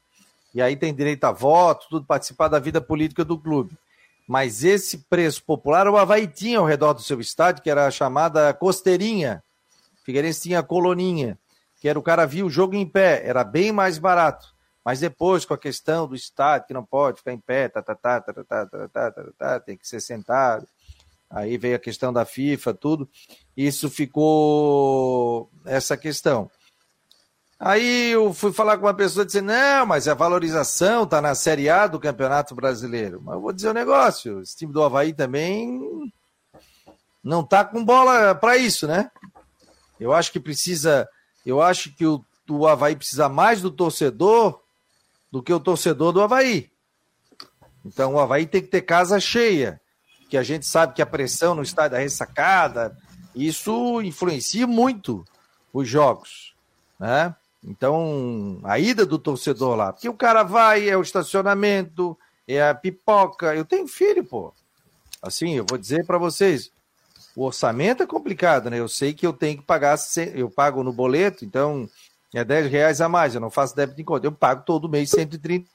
[0.57, 3.77] E aí tem direito a voto, tudo participar da vida política do clube.
[4.27, 7.91] Mas esse preço popular, o Havaí tinha ao redor do seu estádio, que era a
[7.91, 9.45] chamada costeirinha.
[10.03, 11.39] Figueirense tinha a coloninha,
[11.79, 14.55] que era o cara via o jogo em pé, era bem mais barato.
[14.83, 17.95] Mas depois, com a questão do estádio, que não pode ficar em pé, tá, tá,
[17.95, 20.67] tá, tá, tá, tá, tá, tá, tá, tá tem que ser sentado.
[21.29, 23.07] Aí veio a questão da FIFA, tudo.
[23.55, 26.51] Isso ficou essa questão.
[27.59, 31.35] Aí eu fui falar com uma pessoa e disse: não, mas a valorização está na
[31.35, 33.21] Série A do Campeonato Brasileiro.
[33.23, 35.81] Mas eu vou dizer um negócio: esse time do Havaí também
[37.25, 39.11] não está com bola para isso, né?
[39.99, 41.09] Eu acho que precisa.
[41.47, 44.61] Eu acho que o, o Havaí precisa mais do torcedor
[45.33, 46.71] do que o torcedor do Havaí.
[47.85, 49.81] Então o Havaí tem que ter casa cheia.
[50.29, 52.99] Que a gente sabe que a pressão no estádio da ressacada,
[53.35, 55.25] isso influencia muito
[55.73, 56.55] os jogos.
[56.99, 57.35] Né?
[57.67, 62.75] Então, a ida do torcedor lá, porque o cara vai, é o estacionamento, é a
[62.75, 63.55] pipoca.
[63.55, 64.55] Eu tenho filho, pô.
[65.21, 66.71] Assim, eu vou dizer para vocês,
[67.35, 68.79] o orçamento é complicado, né?
[68.79, 69.99] Eu sei que eu tenho que pagar,
[70.33, 71.89] eu pago no boleto, então
[72.33, 75.11] é 10 reais a mais, eu não faço débito em conta, eu pago todo mês
[75.11, 75.69] 130.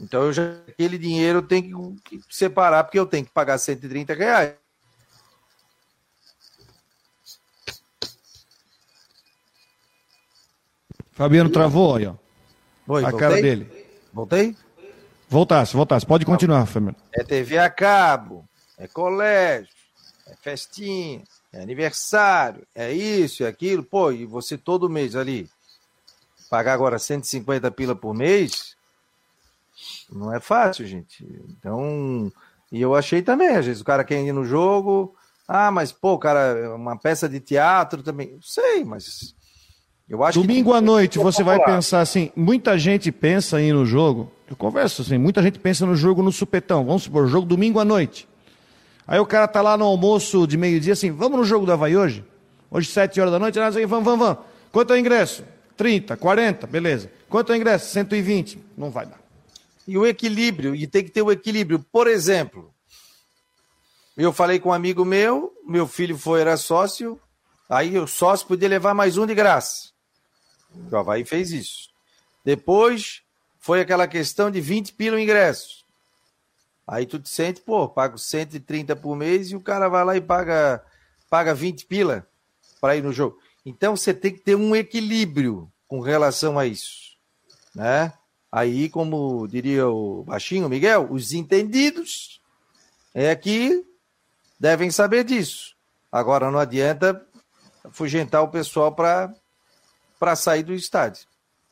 [0.00, 4.14] Então, eu já, aquele dinheiro eu tenho que separar, porque eu tenho que pagar 130
[4.14, 4.63] reais.
[11.14, 12.14] Fabiano travou aí, ó.
[12.88, 13.28] Oi, a voltei?
[13.28, 13.86] cara dele.
[14.12, 14.56] Voltei?
[15.28, 16.04] Voltasse, voltasse.
[16.04, 16.96] Pode continuar, Fabiano.
[17.12, 18.44] É TV a cabo,
[18.76, 19.72] é colégio,
[20.26, 21.22] é festinha,
[21.52, 23.82] é aniversário, é isso, é aquilo.
[23.82, 25.48] Pô, e você todo mês ali
[26.50, 28.76] pagar agora 150 pila por mês,
[30.10, 31.24] não é fácil, gente.
[31.48, 32.30] Então,
[32.70, 35.16] e eu achei também, às vezes o cara quer ir no jogo,
[35.48, 39.34] ah, mas pô, cara, uma peça de teatro também, sei, mas
[40.34, 45.00] Domingo à noite você vai pensar assim, muita gente pensa ir no jogo, eu converso
[45.00, 48.28] assim, muita gente pensa no jogo no supetão, vamos supor, jogo domingo à noite.
[49.06, 51.96] Aí o cara tá lá no almoço de meio-dia assim, vamos no jogo do Havaí
[51.96, 52.22] hoje?
[52.70, 54.44] Hoje, sete horas da noite, nós aí, vamos, vamos, vamos.
[54.72, 55.44] Quanto é o ingresso?
[55.76, 57.10] 30, 40, beleza.
[57.28, 57.92] Quanto é o ingresso?
[57.92, 58.58] 120.
[58.76, 59.20] Não vai dar.
[59.86, 61.84] E o equilíbrio, e tem que ter o equilíbrio.
[61.92, 62.74] Por exemplo,
[64.16, 67.18] eu falei com um amigo meu, meu filho foi, era sócio,
[67.70, 69.93] aí o sócio podia levar mais um de graça.
[70.90, 71.88] O Havaí fez isso.
[72.44, 73.22] Depois
[73.58, 75.84] foi aquela questão de 20 pila o ingresso.
[76.86, 80.20] Aí tu te sente, pô, pago 130 por mês e o cara vai lá e
[80.20, 80.84] paga,
[81.30, 82.26] paga 20 pila
[82.80, 83.38] para ir no jogo.
[83.64, 87.16] Então você tem que ter um equilíbrio com relação a isso.
[87.74, 88.12] Né?
[88.52, 92.40] Aí, como diria o baixinho Miguel, os entendidos
[93.14, 93.84] é que
[94.60, 95.74] devem saber disso.
[96.12, 97.26] Agora não adianta
[97.82, 99.34] afugentar o pessoal para
[100.24, 101.26] para sair do estádio.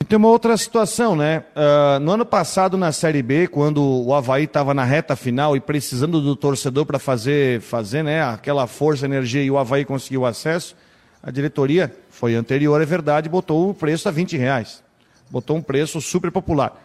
[0.07, 1.43] Tem uma outra situação, né?
[1.57, 5.61] Uh, no ano passado, na Série B, quando o Havaí estava na reta final e
[5.61, 10.77] precisando do torcedor para fazer, fazer né, aquela força, energia e o Havaí conseguiu acesso,
[11.23, 14.85] a diretoria, foi anterior, é verdade, botou o preço a 20 reais.
[15.31, 16.79] Botou um preço super popular.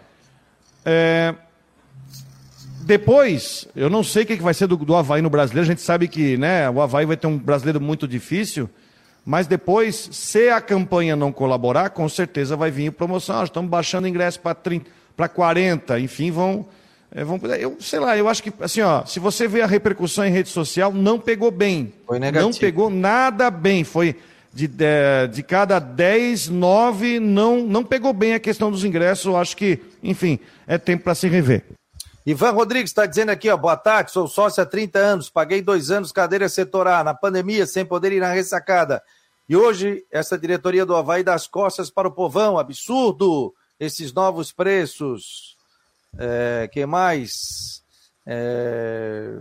[0.85, 1.35] É...
[2.83, 5.81] Depois, eu não sei o que vai ser do, do Havaí no brasileiro, a gente
[5.81, 8.69] sabe que né, o Havaí vai ter um brasileiro muito difícil.
[9.27, 13.41] Mas depois, se a campanha não colaborar, com certeza vai vir promoção.
[13.41, 16.65] Ah, estamos baixando ingresso para 30, para 40, enfim, vão,
[17.11, 17.37] é, vão.
[17.59, 20.47] Eu sei lá, eu acho que assim, ó, se você vê a repercussão em rede
[20.47, 21.91] social, não pegou bem.
[22.05, 22.49] Foi negativo.
[22.49, 23.83] Não pegou nada bem.
[23.83, 24.15] Foi
[24.53, 29.25] de, de, de cada 10, 9 não, não pegou bem a questão dos ingressos.
[29.25, 31.65] Eu acho que, enfim, é tempo para se rever.
[32.25, 35.91] Ivan Rodrigues está dizendo aqui, ó, boa tarde, sou sócio há 30 anos, paguei dois
[35.91, 39.01] anos cadeira setor A, na pandemia, sem poder ir na ressacada.
[39.49, 44.51] E hoje, essa diretoria do Havaí dá as costas para o povão, absurdo, esses novos
[44.51, 45.55] preços.
[46.17, 47.83] É, que mais?
[48.25, 49.39] É...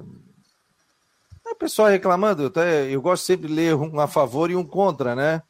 [1.45, 2.53] é o pessoal reclamando,
[2.89, 5.43] eu gosto sempre de ler um a favor e um contra, né?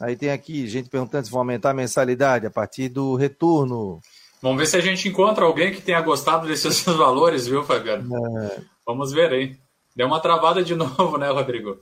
[0.00, 4.00] Aí tem aqui gente perguntando se vão aumentar a mensalidade a partir do retorno.
[4.40, 8.08] Vamos ver se a gente encontra alguém que tenha gostado desses valores, viu, Fabiano?
[8.16, 8.62] É...
[8.86, 9.56] Vamos ver aí.
[9.94, 11.78] Deu uma travada de novo, né, Rodrigo?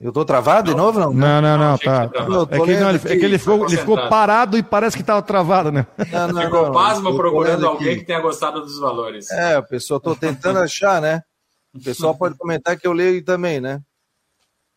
[0.00, 0.74] Eu tô travado não.
[0.74, 1.12] de novo, não?
[1.12, 2.04] Não, não, não, tá.
[2.04, 5.70] É que, não, é que ele ficou, ele ficou parado e parece que tava travado,
[5.70, 5.86] né?
[6.10, 9.30] Não, não, ficou não, pasmo procurando alguém que tenha gostado dos valores.
[9.30, 11.22] É, o pessoal tô tentando achar, né?
[11.74, 13.80] O pessoal pode comentar que eu leio também, né?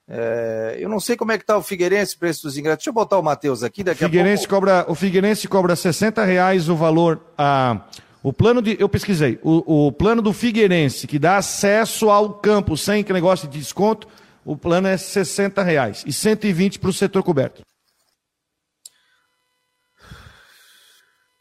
[0.10, 2.80] É, eu não sei como é que tá o Figueirense, preço dos ingressos.
[2.80, 4.68] Deixa eu botar o Matheus aqui daqui Figueirense a pouco.
[4.68, 7.80] Cobra, o Figueirense cobra 60 reais o valor a...
[8.22, 8.78] O plano de.
[8.80, 9.38] Eu pesquisei.
[9.44, 14.08] O, o plano do Figueirense, que dá acesso ao campo sem negócio de desconto,
[14.46, 17.62] o plano é 60 reais e 120 para o setor coberto.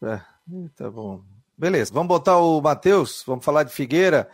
[0.03, 0.21] É,
[0.77, 1.23] tá bom.
[1.57, 4.29] Beleza, vamos botar o Matheus, vamos falar de Figueira.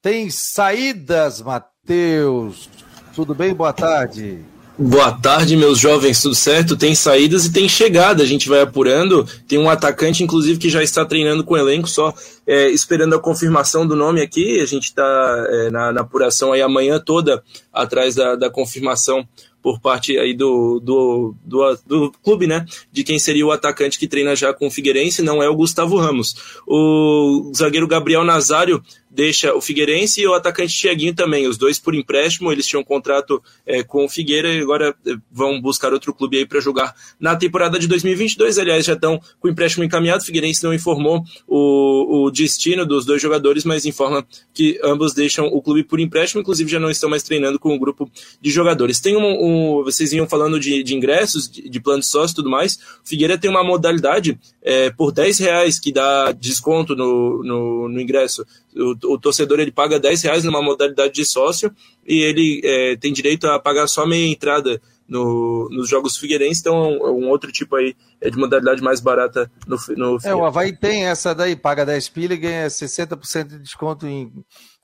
[0.00, 2.70] Tem saídas, Matheus.
[3.14, 3.52] Tudo bem?
[3.52, 4.44] Boa tarde.
[4.82, 6.74] Boa tarde, meus jovens, tudo certo?
[6.74, 9.26] Tem saídas e tem chegada, a gente vai apurando.
[9.46, 12.14] Tem um atacante, inclusive, que já está treinando com o elenco, só
[12.46, 14.58] é, esperando a confirmação do nome aqui.
[14.58, 19.28] A gente está é, na, na, apuração aí amanhã toda atrás da, da confirmação
[19.62, 22.64] por parte aí do, do, do, do, clube, né?
[22.90, 25.98] De quem seria o atacante que treina já com o Figueirense, não é o Gustavo
[25.98, 26.34] Ramos.
[26.66, 31.94] O zagueiro Gabriel Nazário deixa o Figueirense e o atacante Tiaguinho também, os dois por
[31.94, 36.14] empréstimo, eles tinham um contrato é, com o Figueira e agora é, vão buscar outro
[36.14, 40.22] clube aí para jogar na temporada de 2022, aliás, já estão com o empréstimo encaminhado,
[40.22, 45.46] o Figueirense não informou o, o destino dos dois jogadores, mas informa que ambos deixam
[45.46, 48.50] o clube por empréstimo, inclusive já não estão mais treinando com o um grupo de
[48.50, 49.00] jogadores.
[49.00, 52.36] Tem um, um, vocês iam falando de, de ingressos, de, de plano de sócio e
[52.36, 57.42] tudo mais, o Figueira tem uma modalidade é, por 10 reais que dá desconto no,
[57.42, 61.74] no, no ingresso, o, o, torcedor ele paga 10 reais numa modalidade de sócio
[62.06, 66.76] e ele é, tem direito a pagar só meia entrada no, nos jogos Figueirense, então
[66.76, 70.76] é um outro tipo aí é de modalidade mais barata no, no É, o Havaí
[70.76, 74.32] tem essa daí, paga 10 pila e ganha 60% de desconto em,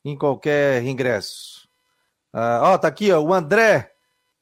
[0.04, 1.68] em qualquer ingresso.
[2.32, 3.92] Ah, ó, tá aqui, ó, o André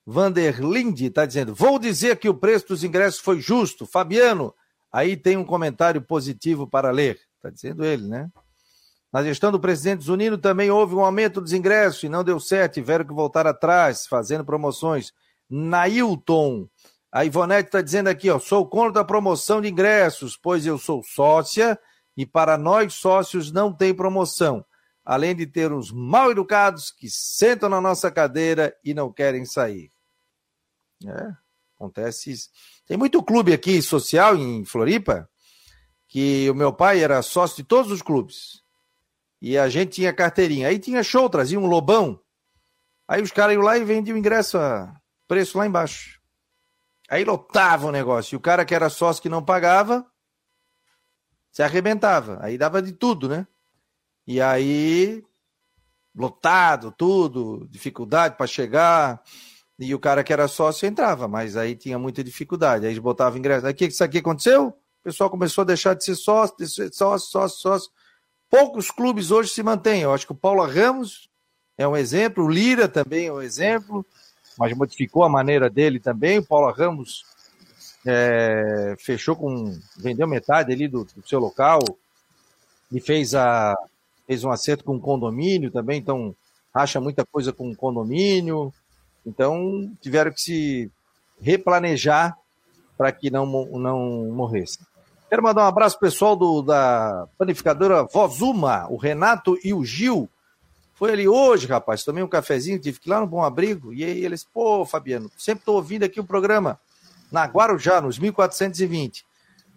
[0.06, 3.86] Vanderlinde tá dizendo, vou dizer que o preço dos ingressos foi justo.
[3.86, 4.54] Fabiano,
[4.92, 7.18] aí tem um comentário positivo para ler.
[7.40, 8.30] Tá dizendo ele, né?
[9.14, 12.74] Na gestão do presidente Zunino também houve um aumento dos ingressos e não deu certo,
[12.74, 15.12] tiveram que voltar atrás, fazendo promoções.
[15.48, 16.68] Nailton,
[17.12, 21.00] a Ivonete está dizendo aqui, ó, sou contra a promoção de ingressos, pois eu sou
[21.04, 21.78] sócia
[22.16, 24.66] e para nós sócios não tem promoção.
[25.04, 29.92] Além de ter uns mal educados que sentam na nossa cadeira e não querem sair.
[31.06, 31.28] É,
[31.76, 32.48] acontece isso.
[32.84, 35.30] Tem muito clube aqui social em Floripa
[36.08, 38.63] que o meu pai era sócio de todos os clubes.
[39.46, 40.68] E a gente tinha carteirinha.
[40.68, 42.18] Aí tinha show, trazia um lobão.
[43.06, 46.18] Aí os caras iam lá e vendiam o ingresso a preço lá embaixo.
[47.10, 48.34] Aí lotava o negócio.
[48.34, 50.02] E o cara que era sócio que não pagava,
[51.52, 52.38] se arrebentava.
[52.40, 53.46] Aí dava de tudo, né?
[54.26, 55.22] E aí,
[56.16, 59.22] lotado, tudo, dificuldade para chegar.
[59.78, 62.86] E o cara que era sócio entrava, mas aí tinha muita dificuldade.
[62.86, 63.66] Aí eles botavam ingresso.
[63.66, 64.68] Aí o que isso aqui aconteceu?
[64.68, 68.03] O pessoal começou a deixar de ser sócio, de ser sócio, sócio, sócio.
[68.54, 70.02] Poucos clubes hoje se mantêm.
[70.02, 71.28] Eu acho que o Paulo Ramos
[71.76, 74.06] é um exemplo, o Lira também é um exemplo,
[74.56, 76.38] mas modificou a maneira dele também.
[76.38, 77.24] O Paulo Ramos
[78.06, 79.76] é, fechou com.
[79.96, 81.80] vendeu metade ali do, do, seu local
[82.92, 83.74] e fez, a,
[84.24, 86.32] fez um acerto com o condomínio também, então
[86.72, 88.72] acha muita coisa com o condomínio.
[89.26, 90.92] Então tiveram que se
[91.40, 92.38] replanejar
[92.96, 94.78] para que não, não morresse.
[95.34, 100.30] Quero mandar um abraço pessoal do, da panificadora Vozuma, o Renato e o Gil.
[100.94, 104.04] Foi ali hoje, rapaz, tomei um cafezinho, tive que ir lá no Bom Abrigo, e
[104.04, 106.78] aí eles, pô, Fabiano, sempre estou ouvindo aqui o programa,
[107.32, 109.26] na Guarujá, nos 1420.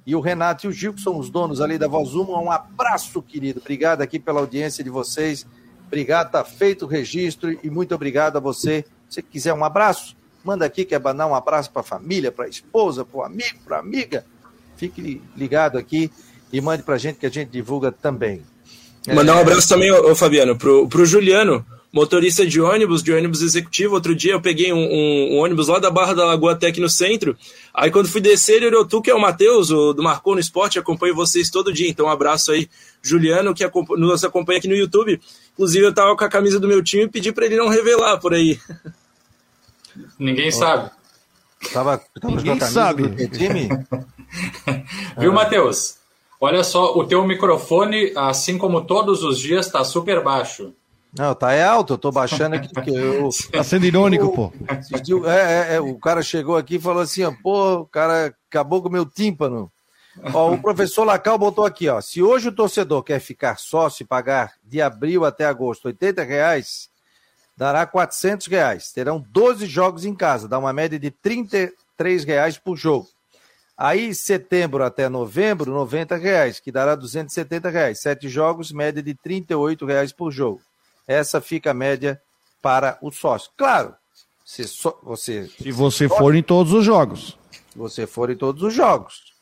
[0.05, 3.19] E o Renato e o Gil, que são os donos ali da Vozuma, um abraço,
[3.23, 3.59] querido.
[3.59, 5.43] Obrigado aqui pela audiência de vocês.
[5.87, 8.85] Obrigado, tá feito o registro e muito obrigado a você.
[9.09, 12.47] Se quiser um abraço, manda aqui, quer mandar um abraço para a família, para a
[12.47, 14.23] esposa, para o amigo, para a amiga
[14.77, 16.11] Fique ligado aqui
[16.51, 18.41] e mande para a gente que a gente divulga também.
[19.13, 23.95] Mandar um abraço também, ô, Fabiano, pro, pro Juliano, motorista de ônibus, de ônibus executivo.
[23.95, 26.81] Outro dia eu peguei um, um, um, ônibus lá da Barra da Lagoa até aqui
[26.81, 27.37] no centro.
[27.73, 30.77] Aí quando fui descer, ele olhou tu, que é o Matheus, do Marcou no Esporte,
[30.77, 31.89] acompanho vocês todo dia.
[31.89, 32.69] Então um abraço aí,
[33.01, 33.65] Juliano, que
[33.97, 35.19] nos acompanha aqui no YouTube.
[35.53, 38.17] Inclusive eu tava com a camisa do meu time e pedi para ele não revelar
[38.17, 38.59] por aí.
[40.19, 40.91] Ninguém sabe.
[41.73, 43.27] Tava, tava Ninguém sabe.
[43.29, 43.69] time?
[45.17, 45.97] Viu, Matheus?
[46.39, 50.73] Olha só, o teu microfone, assim como todos os dias, está super baixo.
[51.17, 53.29] Não, tá é alto, eu tô baixando aqui porque eu.
[53.51, 54.53] Tá sendo irônico, pô.
[55.25, 58.81] É, é, é, o cara chegou aqui e falou assim: ó, pô, o cara acabou
[58.81, 59.71] com o meu tímpano.
[60.33, 62.01] Ó, o professor Lacal botou aqui, ó.
[62.01, 66.89] Se hoje o torcedor quer ficar sócio e pagar de abril até agosto 80 reais,
[67.55, 68.91] dará 400 reais.
[68.91, 73.07] Terão 12 jogos em casa, dá uma média de 33 reais por jogo.
[73.77, 77.99] Aí, setembro até novembro, 90 reais, que dará 270 reais.
[77.99, 80.61] Sete jogos, média de 38 reais por jogo.
[81.07, 82.19] Essa fica a média
[82.59, 83.51] para o sócio.
[83.55, 83.93] Claro,
[84.43, 85.47] se so, você.
[85.61, 87.37] Se você for em todos os jogos.
[87.51, 89.33] Se você for em todos os jogos.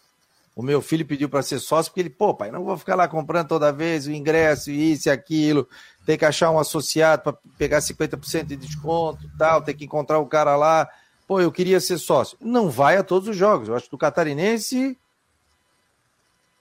[0.53, 3.07] O meu filho pediu para ser sócio, porque ele, pô, pai, não vou ficar lá
[3.07, 5.67] comprando toda vez o ingresso, isso e aquilo.
[6.05, 10.25] Tem que achar um associado para pegar 50% de desconto tal, tem que encontrar o
[10.25, 10.89] cara lá.
[11.27, 12.37] Pô, eu queria ser sócio.
[12.39, 13.67] Não vai a todos os jogos.
[13.67, 14.97] Eu acho que o Catarinense.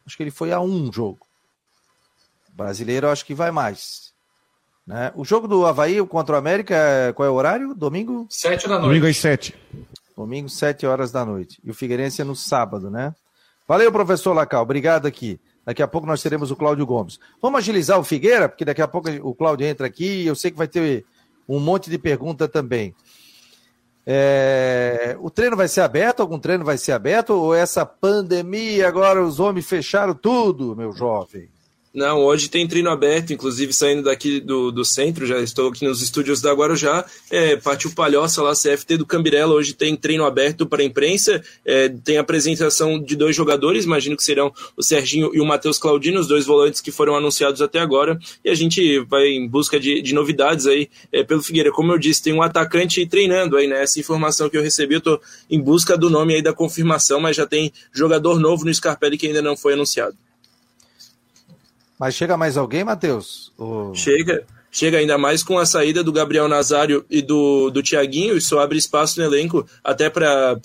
[0.06, 1.26] Acho que ele foi a um jogo.
[2.52, 4.12] O brasileiro, eu acho que vai mais.
[4.86, 5.12] Né?
[5.14, 7.74] O jogo do Havaí contra o América, qual é o horário?
[7.74, 8.26] Domingo?
[8.30, 8.86] Sete da noite.
[8.86, 9.54] Domingo às sete.
[10.16, 11.60] Domingo, sete horas da noite.
[11.64, 13.14] E o Figueirense é no sábado, né?
[13.66, 14.62] Valeu, professor Lacal.
[14.62, 15.40] Obrigado aqui.
[15.64, 17.18] Daqui a pouco nós teremos o Cláudio Gomes.
[17.40, 20.50] Vamos agilizar o Figueira, porque daqui a pouco o Cláudio entra aqui e eu sei
[20.50, 21.04] que vai ter
[21.48, 22.94] um monte de pergunta também.
[24.06, 25.16] É...
[25.20, 26.20] O treino vai ser aberto?
[26.20, 27.30] Algum treino vai ser aberto?
[27.30, 31.53] Ou essa pandemia agora os homens fecharam tudo, meu jovem?
[31.94, 36.02] Não, hoje tem treino aberto, inclusive saindo daqui do, do centro, já estou aqui nos
[36.02, 40.82] estúdios da Guarujá, é, partiu Palhoça lá, CFT do Cambirela, hoje tem treino aberto para
[40.82, 45.44] a imprensa, é, tem apresentação de dois jogadores, imagino que serão o Serginho e o
[45.44, 49.46] Matheus Claudino, os dois volantes que foram anunciados até agora, e a gente vai em
[49.46, 51.70] busca de, de novidades aí é, pelo Figueira.
[51.70, 53.80] Como eu disse, tem um atacante treinando aí, né?
[53.80, 57.36] Essa informação que eu recebi, eu estou em busca do nome aí da confirmação, mas
[57.36, 60.16] já tem jogador novo no Scarpelli que ainda não foi anunciado.
[61.98, 63.52] Mas chega mais alguém, Matheus?
[63.94, 64.44] Chega.
[64.70, 68.76] Chega ainda mais com a saída do Gabriel Nazário e do, do Tiaguinho, isso abre
[68.76, 70.58] espaço no elenco até para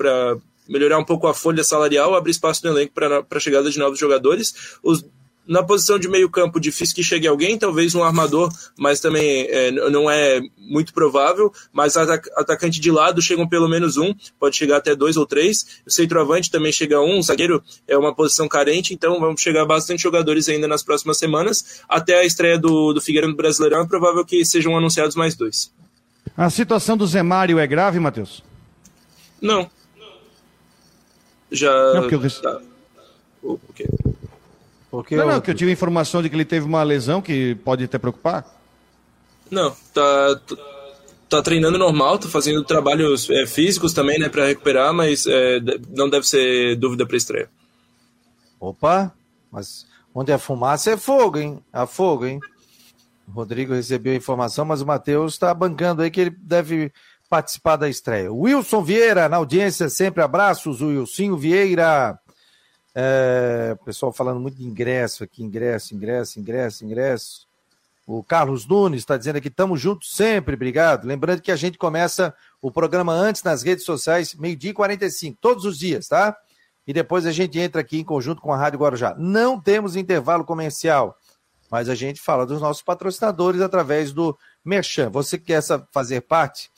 [0.67, 3.99] melhorar um pouco a folha salarial, abre espaço no elenco para a chegada de novos
[3.99, 4.77] jogadores.
[4.81, 5.05] Os
[5.49, 9.71] na posição de meio campo, difícil que chegue alguém, talvez um armador, mas também é,
[9.71, 11.51] não é muito provável.
[11.73, 15.81] Mas atacante de lado chegam pelo menos um, pode chegar até dois ou três.
[15.87, 20.03] O centroavante também chega um, o zagueiro é uma posição carente, então vamos chegar bastante
[20.03, 21.81] jogadores ainda nas próximas semanas.
[21.89, 25.73] Até a estreia do, do Figueiredo Brasileirão, é provável que sejam anunciados mais dois.
[26.37, 28.43] A situação do Zé Mário é grave, Matheus?
[29.41, 29.67] Não.
[31.51, 31.73] Já.
[31.95, 32.41] Não, porque eu...
[32.41, 32.61] tá.
[33.41, 33.87] o quê?
[34.89, 35.29] Porque não, eu...
[35.33, 38.45] não, que eu tive informação de que ele teve uma lesão que pode até preocupar.
[39.49, 40.41] Não, tá,
[41.27, 45.59] tá treinando normal, tá fazendo trabalhos é, físicos também, né, para recuperar, mas é,
[45.89, 47.49] não deve ser dúvida para estreia.
[48.59, 49.13] Opa,
[49.51, 51.63] mas onde é fumaça é fogo, hein?
[51.71, 52.39] A fogo, hein?
[53.27, 56.91] O Rodrigo recebeu a informação, mas o Matheus está bancando aí que ele deve
[57.29, 58.33] participar da estreia.
[58.33, 62.19] Wilson Vieira, na audiência, sempre abraços, Wilson Vieira.
[63.01, 67.47] É, pessoal falando muito de ingresso aqui, ingresso, ingresso, ingresso, ingresso.
[68.05, 71.05] O Carlos Nunes está dizendo aqui, estamos juntos sempre, obrigado.
[71.05, 75.63] Lembrando que a gente começa o programa antes nas redes sociais, meio-dia e 45, todos
[75.63, 76.35] os dias, tá?
[76.85, 79.15] E depois a gente entra aqui em conjunto com a Rádio Guarujá.
[79.17, 81.17] Não temos intervalo comercial,
[81.71, 85.09] mas a gente fala dos nossos patrocinadores através do Merchan.
[85.09, 85.61] Você que quer
[85.93, 86.69] fazer parte,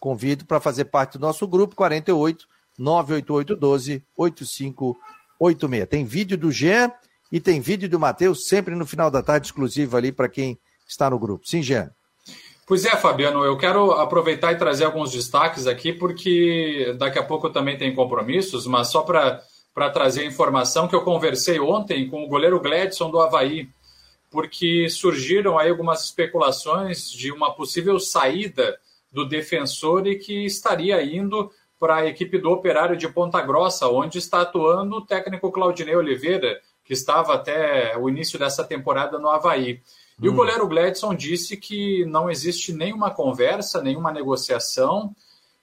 [0.04, 2.46] Convido para fazer parte do nosso grupo 48
[2.78, 5.88] 988 12 8586.
[5.88, 6.92] Tem vídeo do Jean
[7.32, 11.10] e tem vídeo do Matheus sempre no final da tarde, exclusivo ali para quem está
[11.10, 11.48] no grupo.
[11.48, 11.90] Sim, Jean.
[12.68, 17.48] Pois é, Fabiano, eu quero aproveitar e trazer alguns destaques aqui, porque daqui a pouco
[17.48, 22.28] eu também tenho compromissos, mas só para trazer informação que eu conversei ontem com o
[22.28, 23.70] goleiro Gladson do Havaí
[24.30, 28.78] porque surgiram aí algumas especulações de uma possível saída
[29.14, 34.18] do defensor e que estaria indo para a equipe do Operário de Ponta Grossa, onde
[34.18, 39.82] está atuando o técnico Claudinei Oliveira, que estava até o início dessa temporada no Havaí.
[40.22, 40.32] E hum.
[40.32, 45.16] o goleiro Gladson disse que não existe nenhuma conversa, nenhuma negociação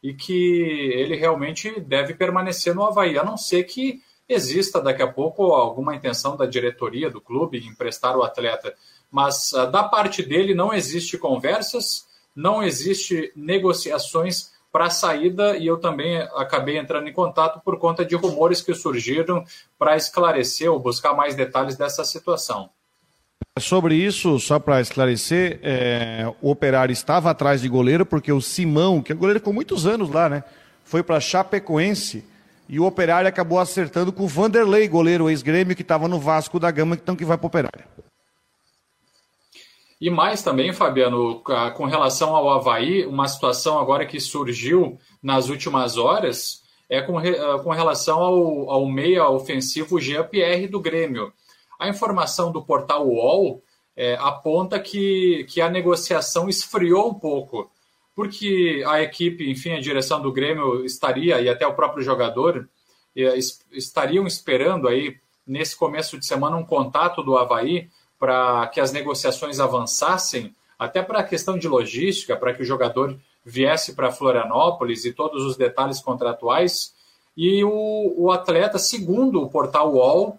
[0.02, 5.12] e que ele realmente deve permanecer no Havaí, a não ser que exista daqui a
[5.12, 8.74] pouco alguma intenção da diretoria do clube em emprestar o atleta.
[9.10, 15.78] Mas uh, da parte dele não existe conversas, não existe negociações para saída e eu
[15.78, 19.44] também acabei entrando em contato por conta de rumores que surgiram
[19.78, 22.70] para esclarecer ou buscar mais detalhes dessa situação.
[23.58, 29.02] Sobre isso, só para esclarecer, é, o Operário estava atrás de goleiro porque o Simão,
[29.02, 30.44] que é goleiro com muitos anos lá, né,
[30.84, 32.24] foi para Chapecoense
[32.68, 36.70] e o Operário acabou acertando com o Vanderlei, goleiro ex-grêmio, que estava no Vasco da
[36.70, 37.84] Gama, então que vai para o Operário.
[40.00, 41.42] E mais também, Fabiano,
[41.76, 47.14] com relação ao Havaí, uma situação agora que surgiu nas últimas horas é com,
[47.62, 51.32] com relação ao, ao meia ofensivo Jean-Pierre do Grêmio.
[51.78, 53.62] A informação do portal UOL
[53.94, 57.70] é, aponta que, que a negociação esfriou um pouco
[58.20, 62.68] porque a equipe, enfim, a direção do Grêmio estaria, e até o próprio jogador,
[63.16, 63.38] eh,
[63.72, 67.88] estariam esperando aí, nesse começo de semana, um contato do Havaí
[68.20, 73.18] para que as negociações avançassem, até para a questão de logística, para que o jogador
[73.42, 76.94] viesse para Florianópolis e todos os detalhes contratuais.
[77.34, 80.38] E o, o atleta, segundo o portal UOL,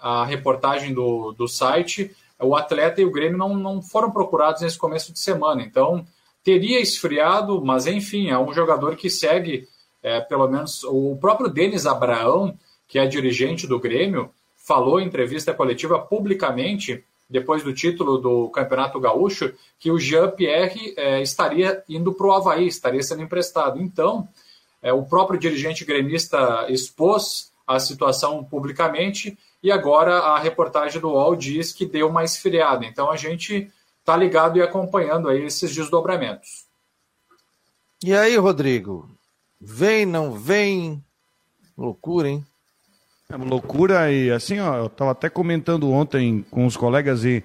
[0.00, 4.78] a reportagem do, do site, o atleta e o Grêmio não, não foram procurados nesse
[4.78, 5.62] começo de semana.
[5.62, 6.06] Então,
[6.42, 9.68] teria esfriado, mas enfim, é um jogador que segue,
[10.02, 12.56] é, pelo menos o próprio Denis Abraão,
[12.86, 18.98] que é dirigente do Grêmio, falou em entrevista coletiva publicamente, depois do título do Campeonato
[18.98, 23.80] Gaúcho, que o Jean-Pierre é, estaria indo para o Havaí, estaria sendo emprestado.
[23.80, 24.26] Então,
[24.82, 31.36] é, o próprio dirigente gremista expôs a situação publicamente e agora a reportagem do UOL
[31.36, 32.86] diz que deu uma esfriada.
[32.86, 33.70] Então, a gente
[34.00, 36.66] está ligado e acompanhando aí esses desdobramentos.
[38.02, 39.10] E aí, Rodrigo?
[39.60, 41.04] Vem, não vem?
[41.76, 42.46] Loucura, hein?
[43.30, 47.44] É uma loucura e assim, ó, eu estava até comentando ontem com os colegas e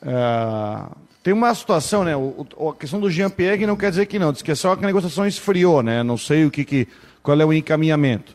[0.00, 2.16] uh, tem uma situação, né?
[2.16, 4.84] O, a questão do Jean-Pierre não quer dizer que não, diz que é só que
[4.84, 6.04] a negociação esfriou, né?
[6.04, 6.86] Não sei o que, que
[7.20, 8.32] qual é o encaminhamento.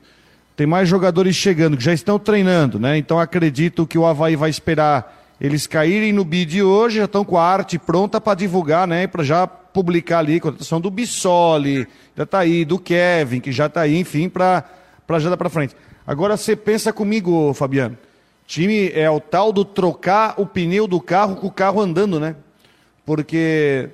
[0.58, 2.98] Tem mais jogadores chegando que já estão treinando, né?
[2.98, 7.38] Então acredito que o Havaí vai esperar eles caírem no bid hoje, já estão com
[7.38, 9.08] a arte pronta para divulgar, né?
[9.08, 11.88] Para já publicar ali a contratação do Bissoli,
[12.18, 14.66] já está aí, do Kevin, que já está aí, enfim, para
[15.18, 15.74] já dar para frente.
[16.10, 17.96] Agora você pensa comigo, Fabiano.
[18.48, 22.36] Time é o tal do trocar o pneu do carro com o carro andando, né?
[23.06, 23.90] Porque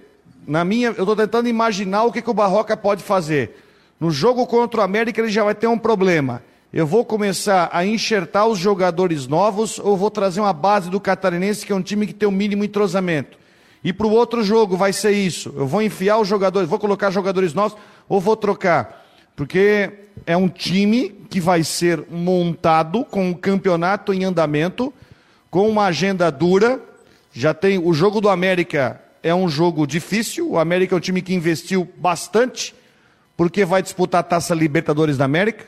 [0.48, 3.62] na minha, eu estou tentando imaginar o que, que o Barroca pode fazer.
[4.00, 6.42] No jogo contra o América ele já vai ter um problema
[6.76, 11.66] eu vou começar a enxertar os jogadores novos ou vou trazer uma base do catarinense,
[11.66, 13.38] que é um time que tem o um mínimo entrosamento?
[13.82, 15.54] E para o outro jogo vai ser isso.
[15.56, 17.78] Eu vou enfiar os jogadores, vou colocar jogadores novos
[18.10, 19.05] ou vou trocar?
[19.36, 19.92] Porque
[20.26, 24.94] é um time que vai ser montado com um campeonato em andamento,
[25.50, 26.80] com uma agenda dura.
[27.34, 30.52] Já tem o jogo do América é um jogo difícil.
[30.52, 32.76] O América é um time que investiu bastante,
[33.36, 35.66] porque vai disputar a Taça Libertadores da América.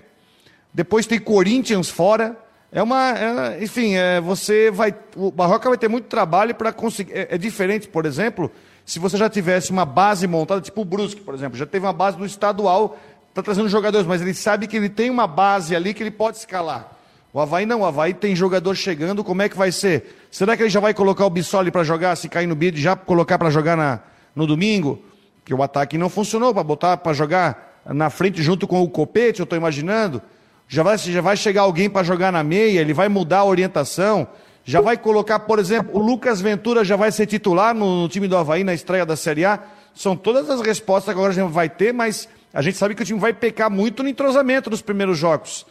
[0.72, 2.38] Depois tem Corinthians fora.
[2.72, 3.18] É uma.
[3.18, 4.94] É, enfim, é, você vai.
[5.16, 7.14] O Barroca vai ter muito trabalho para conseguir.
[7.14, 8.52] É, é, diferente, por exemplo,
[8.86, 11.94] se você já tivesse uma base montada, tipo o Brusque, por exemplo, já teve uma
[11.94, 12.96] base no estadual,
[13.38, 16.38] está trazendo jogadores, mas ele sabe que ele tem uma base ali que ele pode
[16.38, 16.92] escalar.
[17.32, 20.26] O Havaí não, o Havaí tem jogador chegando, como é que vai ser?
[20.32, 22.96] Será que ele já vai colocar o Bissoli para jogar, se cair no bid, já
[22.96, 24.00] colocar para jogar na,
[24.36, 25.00] no domingo?
[25.46, 29.40] Que o ataque não funcionou, para botar para jogar na frente junto com o Copete,
[29.40, 30.20] eu estou imaginando.
[30.68, 34.28] Já vai, já vai chegar alguém para jogar na meia, ele vai mudar a orientação,
[34.66, 38.28] já vai colocar, por exemplo, o Lucas Ventura já vai ser titular no, no time
[38.28, 39.60] do Havaí na estreia da Série A.
[39.94, 43.02] São todas as respostas que agora a gente vai ter, mas a gente sabe que
[43.02, 45.66] o time vai pecar muito no entrosamento dos primeiros jogos.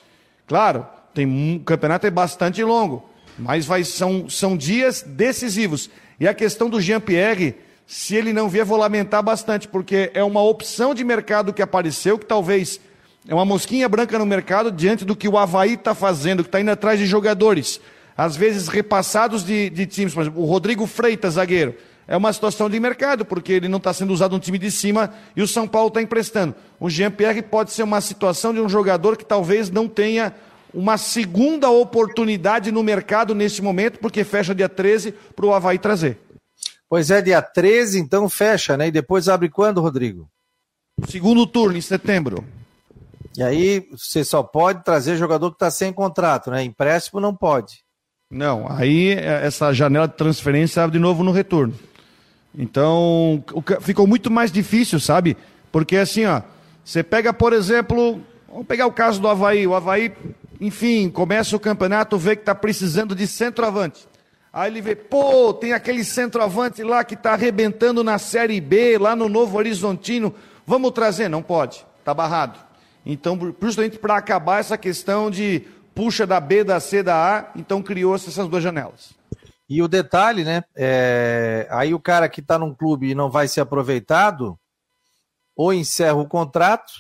[0.47, 3.09] Claro, tem um, o campeonato é bastante longo,
[3.39, 5.91] mas vai, são, são dias decisivos.
[6.21, 7.57] E a questão do Jean-Pierre,
[7.87, 12.19] se ele não vier, vou lamentar bastante, porque é uma opção de mercado que apareceu,
[12.19, 12.81] que talvez
[13.29, 16.61] é uma mosquinha branca no mercado diante do que o Havaí está fazendo, que está
[16.61, 17.81] indo atrás de jogadores,
[18.17, 20.15] às vezes repassados de, de times.
[20.15, 21.75] Por exemplo, o Rodrigo Freitas, zagueiro.
[22.09, 25.13] É uma situação de mercado, porque ele não está sendo usado no time de cima
[25.35, 26.55] e o São Paulo está emprestando.
[26.79, 30.33] O Jean-Pierre pode ser uma situação de um jogador que talvez não tenha
[30.73, 36.21] uma segunda oportunidade no mercado nesse momento, porque fecha dia 13 para o Havaí trazer.
[36.89, 38.89] Pois é, dia 13, então fecha, né?
[38.89, 40.29] E depois abre quando, Rodrigo?
[41.09, 42.45] Segundo turno, em setembro.
[43.37, 46.63] E aí você só pode trazer jogador que está sem contrato, né?
[46.63, 47.85] Empréstimo não pode.
[48.31, 51.75] Não, aí é, essa janela de transferência abre de novo no retorno.
[52.57, 53.45] Então,
[53.81, 55.37] ficou muito mais difícil, sabe?
[55.71, 56.41] Porque assim, ó,
[56.83, 59.67] você pega, por exemplo, vamos pegar o caso do Havaí.
[59.67, 60.13] O Havaí,
[60.61, 64.09] enfim, começa o campeonato, vê que está precisando de centroavante.
[64.53, 69.15] Aí ele vê, pô, tem aquele centroavante lá que está arrebentando na Série B, lá
[69.15, 70.35] no Novo Horizontino.
[70.67, 71.29] Vamos trazer?
[71.29, 72.59] Não pode, está barrado.
[73.05, 75.63] Então, justamente para acabar essa questão de
[75.95, 79.16] puxa da B, da C, da A, então criou-se essas duas janelas.
[79.69, 80.63] E o detalhe, né?
[80.75, 81.67] É...
[81.71, 84.59] Aí o cara que está num clube e não vai ser aproveitado,
[85.57, 86.93] ou encerra o contrato,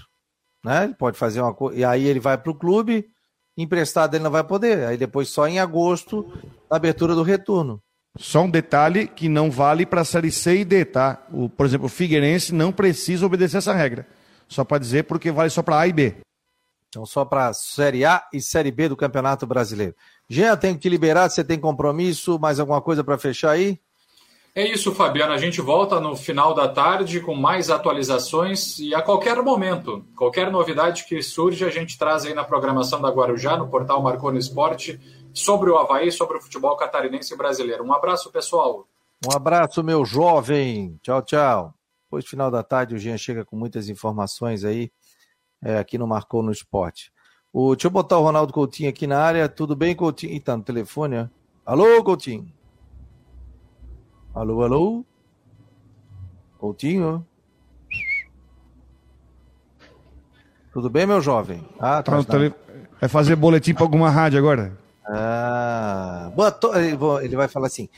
[0.64, 0.84] né?
[0.84, 1.78] Ele pode fazer uma coisa.
[1.78, 3.08] E aí ele vai para o clube,
[3.56, 4.86] emprestado ele não vai poder.
[4.86, 6.26] Aí depois só em agosto,
[6.70, 7.80] na abertura do retorno.
[8.18, 11.22] Só um detalhe que não vale para a série C e D, tá?
[11.30, 14.08] O, por exemplo, o Figueirense não precisa obedecer essa regra.
[14.48, 16.16] Só para dizer porque vale só para A e B.
[16.88, 19.94] Então, só para Série A e Série B do Campeonato Brasileiro.
[20.28, 23.78] Jean, tem que liberar, você tem compromisso, mais alguma coisa para fechar aí?
[24.54, 25.34] É isso, Fabiano.
[25.34, 30.50] A gente volta no final da tarde com mais atualizações e a qualquer momento, qualquer
[30.50, 34.38] novidade que surge, a gente traz aí na programação da Guarujá, no portal Marcou no
[34.38, 34.98] Esporte,
[35.34, 37.84] sobre o Havaí, sobre o futebol catarinense brasileiro.
[37.84, 38.88] Um abraço, pessoal.
[39.28, 40.98] Um abraço, meu jovem.
[41.02, 41.74] Tchau, tchau.
[42.04, 44.90] Depois, final da tarde, o Jean chega com muitas informações aí,
[45.62, 47.12] é, aqui no Marcou no Esporte.
[47.58, 49.48] O, deixa eu botar o Ronaldo Coutinho aqui na área.
[49.48, 50.34] Tudo bem, Coutinho?
[50.34, 51.26] Ih, tá no telefone, ó.
[51.64, 52.52] Alô, Coutinho?
[54.34, 55.04] Alô, alô?
[56.58, 57.26] Coutinho?
[60.70, 61.66] Tudo bem, meu jovem?
[61.80, 62.20] Ah, tá.
[62.20, 62.54] Vai
[63.00, 64.76] é fazer boletim para alguma rádio agora?
[65.08, 66.74] Ah, boa to...
[67.22, 67.88] ele vai falar assim.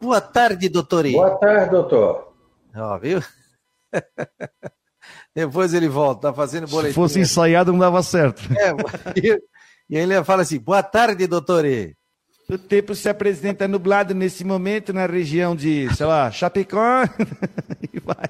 [0.00, 1.08] Boa tarde, doutor.
[1.12, 2.34] Boa tarde, doutor.
[2.74, 3.20] Ó, viu?
[5.34, 6.90] Depois ele volta, tá fazendo boletim.
[6.90, 8.42] Se fosse ensaiado, não dava certo.
[8.56, 8.70] É,
[9.90, 11.64] e aí ele fala assim: boa tarde, doutor.
[12.48, 17.04] O tempo se apresenta nublado nesse momento na região de, sei lá, Chapecó.
[17.92, 18.28] e vai.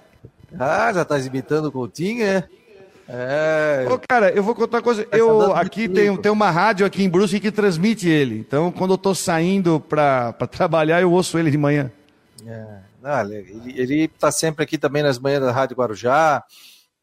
[0.59, 2.49] Ah, já tá imitando o Coutinho, é?
[3.09, 3.87] É.
[3.91, 5.05] Ô, cara, eu vou contar uma coisa.
[5.05, 8.39] Tá eu aqui tem, tem uma rádio aqui em Brusque que transmite ele.
[8.39, 11.91] Então, quando eu tô saindo para trabalhar, eu ouço ele de manhã.
[12.47, 12.79] É.
[13.03, 16.43] Ah, ele, ele tá sempre aqui também nas manhãs da Rádio Guarujá,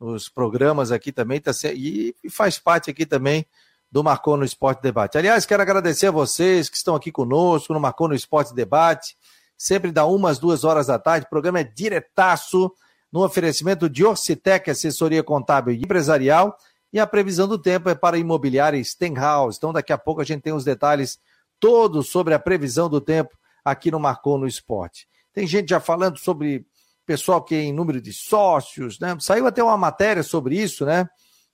[0.01, 3.45] os programas aqui também, tá e faz parte aqui também
[3.91, 5.17] do Marcou no Esporte Debate.
[5.17, 9.15] Aliás, quero agradecer a vocês que estão aqui conosco no Marcou no Esporte Debate,
[9.55, 12.73] sempre dá umas, duas horas da tarde, o programa é diretaço,
[13.11, 16.57] no oferecimento de Orcitec, assessoria contábil e empresarial,
[16.91, 19.57] e a previsão do tempo é para imobiliária Stenhouse.
[19.57, 21.19] Então, daqui a pouco a gente tem os detalhes
[21.59, 25.07] todos sobre a previsão do tempo aqui no Marcou no Esporte.
[25.33, 26.65] Tem gente já falando sobre
[27.05, 29.15] pessoal que em número de sócios, né?
[29.19, 31.07] Saiu até uma matéria sobre isso, né,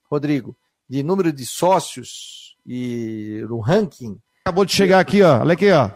[0.09, 0.55] Rodrigo?
[0.89, 4.19] De número de sócios e no ranking.
[4.43, 5.39] Acabou de chegar aqui, ó.
[5.39, 5.89] Olha aqui, ó.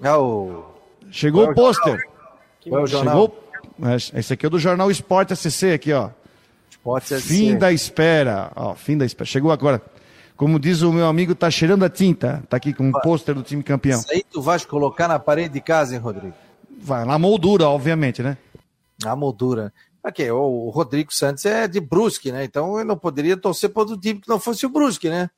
[0.00, 0.64] É o...
[1.10, 1.98] Chegou é o pôster.
[2.64, 3.14] É o jornal?
[3.14, 3.48] Chegou...
[3.80, 6.10] É, esse aqui é do jornal Esporte SC aqui, ó.
[6.70, 7.20] Esporte SC.
[7.20, 8.52] Fim da espera.
[8.54, 9.24] Ó, fim da espera.
[9.24, 9.82] Chegou agora.
[10.36, 12.44] Como diz o meu amigo, tá cheirando a tinta.
[12.48, 13.98] Tá aqui com um pôster do time campeão.
[13.98, 16.34] Isso aí tu vais colocar na parede de casa, hein, Rodrigo?
[16.80, 18.36] Vai, na moldura, obviamente, né?
[19.02, 19.72] Na moldura.
[20.02, 22.44] Aqui, o Rodrigo Santos é de Brusque, né?
[22.44, 25.28] Então eu não poderia torcer para outro time que não fosse o Brusque, né?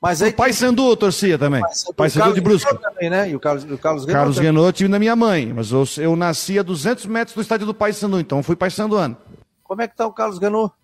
[0.00, 1.62] Mas aí o Pai Sandu torcia também.
[1.96, 2.76] Pai Sandu de Brusque.
[2.76, 3.30] Também, né?
[3.30, 4.12] E o Carlos, o Carlos Renault.
[4.12, 7.40] Carlos Renault é time da minha mãe, mas eu, eu nasci a 200 metros do
[7.40, 9.16] estádio do Pai Sandu, então fui Pai Sanduano.
[9.62, 10.74] Como é que tá o Carlos Renault?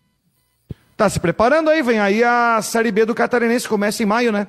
[0.96, 4.46] Tá se preparando aí, vem aí a Série B do Catarinense, começa em maio, né?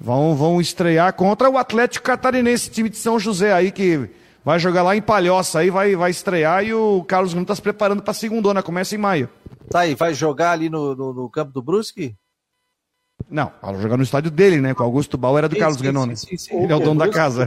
[0.00, 4.10] Vão, vão estrear contra o Atlético Catarinense, time de São José aí, que
[4.44, 7.62] vai jogar lá em Palhoça aí, vai, vai estrear e o Carlos Nuno tá se
[7.62, 9.28] preparando pra segundona, começa em maio.
[9.70, 12.16] Tá aí, vai jogar ali no, no, no campo do Brusque?
[13.30, 14.74] Não, vai jogar no estádio dele, né?
[14.74, 16.80] Com o Augusto Bauer era do sim, Carlos sim, Renault, sim, sim, Ele é o
[16.80, 17.46] dono da casa.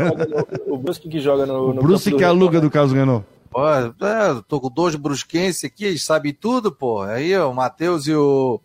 [0.65, 1.69] o Brusque que joga no.
[1.69, 3.25] O Brusque que aluga do Carlos Renault.
[3.51, 7.03] Pô, é, tô com dois brusquenses aqui, eles sabem tudo, pô.
[7.03, 8.59] Aí, ó, o Matheus e o,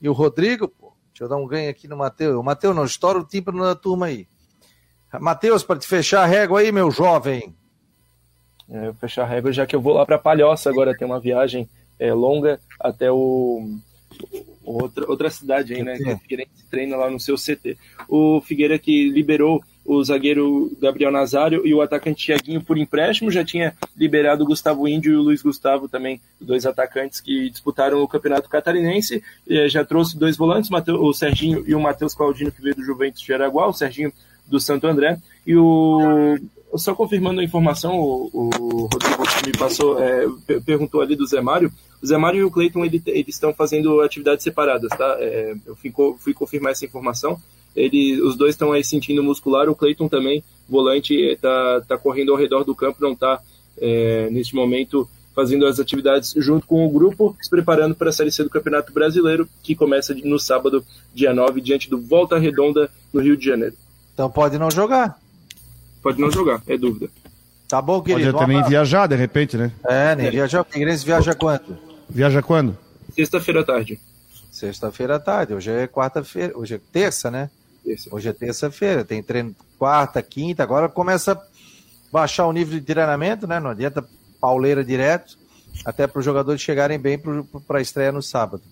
[0.00, 0.92] e o Rodrigo, pô.
[1.12, 2.36] Deixa eu dar um ganho aqui no Matheus.
[2.36, 4.26] O Matheus não estoura o tímpano da turma aí.
[5.20, 7.54] Matheus, para te fechar a régua aí, meu jovem.
[8.72, 11.68] É, fechar a régua, já que eu vou lá para Palhoça agora, tem uma viagem
[11.98, 13.78] é, longa até o
[14.64, 15.96] outra, outra cidade aí, né?
[15.96, 17.76] Que o Figueirense treina lá no seu CT.
[18.08, 23.44] O Figueira que liberou o zagueiro Gabriel Nazário e o atacante Tiaguinho por empréstimo, já
[23.44, 28.06] tinha liberado o Gustavo Índio e o Luiz Gustavo também, dois atacantes que disputaram o
[28.06, 29.22] Campeonato Catarinense,
[29.68, 33.32] já trouxe dois volantes, o Serginho e o Matheus Claudino, que veio do Juventus de
[33.32, 34.12] Araguá, o Serginho
[34.46, 36.38] do Santo André, e o
[36.78, 40.26] só confirmando a informação, o, o Rodrigo me passou, é,
[40.64, 41.72] perguntou ali do Zé Mário.
[42.02, 45.16] O Zé Mário e o Cleiton ele, eles estão fazendo atividades separadas, tá?
[45.18, 47.40] É, eu fui, fui, confirmar essa informação.
[47.74, 49.68] Ele, os dois estão aí sentindo muscular.
[49.68, 53.40] O Cleiton também, volante, está tá correndo ao redor do campo, não está
[53.78, 58.32] é, neste momento fazendo as atividades junto com o grupo, se preparando para a Série
[58.32, 63.20] C do Campeonato Brasileiro, que começa no sábado, dia 9, diante do Volta Redonda, no
[63.20, 63.76] Rio de Janeiro.
[64.12, 65.19] Então pode não jogar.
[66.02, 67.10] Pode não jogar, é dúvida.
[67.68, 68.32] Tá bom, querido.
[68.32, 69.70] Pode também viajar, de repente, né?
[69.84, 70.30] É, nem é.
[70.30, 70.62] viajar.
[70.62, 71.78] O Figueirense viaja quando?
[72.08, 72.76] Viaja quando?
[73.14, 74.00] Sexta-feira à tarde.
[74.50, 75.54] Sexta-feira à tarde.
[75.54, 76.58] Hoje é quarta-feira.
[76.58, 77.48] Hoje é terça, né?
[77.84, 78.08] Terça.
[78.12, 79.04] Hoje é terça-feira.
[79.04, 80.62] Tem treino quarta, quinta.
[80.62, 81.40] Agora começa a
[82.10, 83.60] baixar o nível de treinamento, né?
[83.60, 84.04] Não adianta
[84.40, 85.38] pauleira direto.
[85.84, 87.20] Até para os jogadores chegarem bem
[87.66, 88.62] para a estreia no sábado.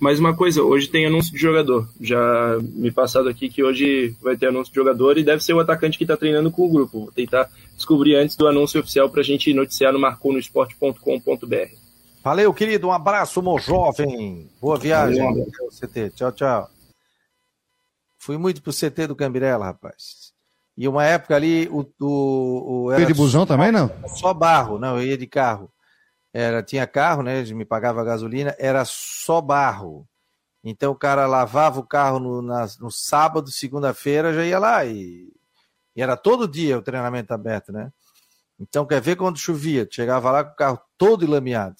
[0.00, 1.88] Mais uma coisa, hoje tem anúncio de jogador.
[2.00, 5.60] Já me passado aqui que hoje vai ter anúncio de jogador e deve ser o
[5.60, 7.00] atacante que está treinando com o grupo.
[7.00, 11.74] Vou tentar descobrir antes do anúncio oficial para a gente noticiar no marconosport.com.br.
[12.22, 12.86] Valeu, querido.
[12.86, 14.48] Um abraço, meu jovem.
[14.60, 15.24] Boa viagem.
[15.24, 16.10] Valeu, CT.
[16.10, 16.70] Tchau, tchau.
[18.18, 20.32] Fui muito pro CT do Cambirela, rapaz.
[20.76, 21.84] E uma época ali, o.
[22.00, 23.90] o, o era de busão só, também, não?
[24.14, 25.68] Só barro, não, eu ia de carro
[26.32, 27.42] era tinha carro, né?
[27.44, 30.06] Me pagava gasolina, era só barro.
[30.62, 35.32] Então o cara lavava o carro no, na, no sábado, segunda-feira, já ia lá e,
[35.94, 37.90] e, era todo dia o treinamento aberto, né?
[38.58, 39.86] Então quer ver quando chovia?
[39.90, 41.76] Chegava lá com o carro todo ilameado.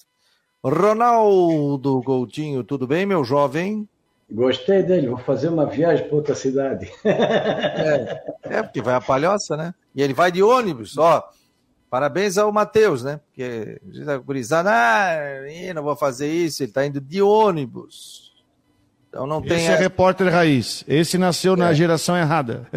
[0.63, 3.87] Ronaldo Coutinho, tudo bem, meu jovem?
[4.31, 6.91] Gostei dele, vou fazer uma viagem para outra cidade.
[7.03, 9.73] é, é, porque vai a palhoça, né?
[9.95, 11.27] E ele vai de ônibus, ó.
[11.89, 13.19] Parabéns ao Matheus, né?
[13.27, 18.29] Porque a gurizada, ah, não vou fazer isso, ele está indo de ônibus.
[19.09, 19.57] Então não tem.
[19.57, 20.83] Esse é repórter raiz.
[20.87, 21.57] Esse nasceu é.
[21.57, 22.67] na geração errada.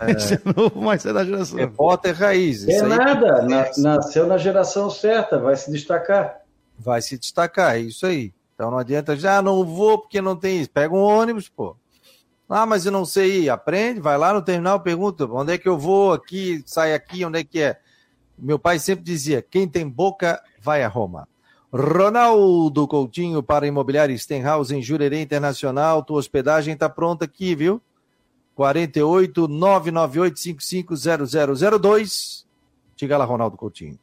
[0.00, 0.10] É.
[0.16, 1.58] Esse é novo, mas é da geração.
[1.58, 2.66] Repórter raiz.
[2.66, 6.40] É nada, na, nasceu na geração certa, vai se destacar.
[6.78, 8.32] Vai se destacar, é isso aí.
[8.54, 10.70] Então não adianta já, ah, não vou porque não tem isso.
[10.70, 11.76] Pega um ônibus, pô.
[12.48, 13.50] Ah, mas eu não sei ir.
[13.50, 17.40] Aprende, vai lá no terminal, pergunta onde é que eu vou aqui, sai aqui, onde
[17.40, 17.78] é que é.
[18.38, 21.28] Meu pai sempre dizia: quem tem boca vai a Roma.
[21.72, 26.04] Ronaldo Coutinho para Imobiliária Stenhouse em Jurerê Internacional.
[26.04, 27.80] Tua hospedagem está pronta aqui, viu?
[28.54, 32.46] 48 998 550002.
[32.94, 33.98] Diga lá, Ronaldo Coutinho.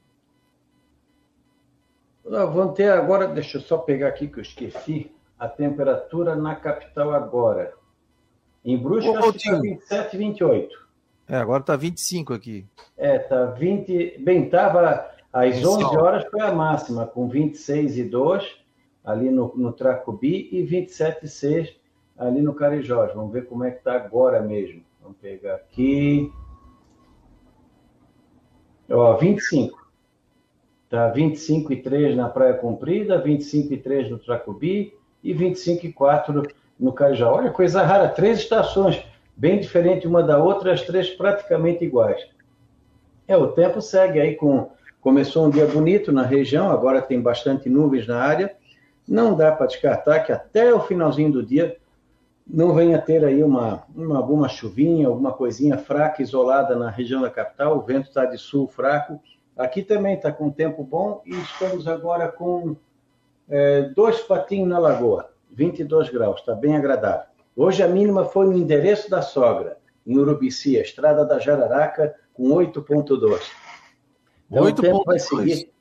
[2.25, 7.13] Vamos ter agora, deixa eu só pegar aqui que eu esqueci, a temperatura na capital
[7.13, 7.73] agora.
[8.63, 10.80] Em Brusque está 27 e 28.
[11.31, 12.65] É, agora está 25 aqui.
[12.97, 14.17] É, tá 20.
[14.19, 18.57] Bem, estava às 11 horas foi a máxima, com 26 e 2
[19.05, 21.73] ali no, no Tracubi e 27 e 6
[22.17, 23.13] ali no Carijós.
[23.15, 24.83] Vamos ver como é que está agora mesmo.
[25.01, 26.29] Vamos pegar aqui.
[28.89, 29.89] Ó, 25.
[30.89, 35.93] Tá 25 e 3 na Praia Comprida, 25 e 3 no Tracubi e 25 e
[35.93, 36.43] 4
[36.77, 37.31] no Carijó.
[37.31, 42.21] Olha, coisa rara, três estações bem diferente uma da outra, as três praticamente iguais.
[43.27, 44.69] É, o tempo segue aí com.
[44.99, 48.55] Começou um dia bonito na região, agora tem bastante nuvens na área.
[49.07, 51.75] Não dá para descartar que até o finalzinho do dia
[52.45, 57.31] não venha ter aí uma, uma alguma chuvinha, alguma coisinha fraca, isolada na região da
[57.31, 57.77] capital.
[57.77, 59.19] O vento está de sul fraco.
[59.57, 62.75] Aqui também está com tempo bom e estamos agora com
[63.49, 67.30] é, dois patinhos na lagoa, 22 graus, está bem agradável.
[67.55, 72.49] Hoje a mínima foi no endereço da sogra, em Urubici, a estrada da Jararaca, com
[72.49, 73.41] 8,2.
[74.49, 74.79] Então 8.
[74.79, 75.71] o tempo vai seguir.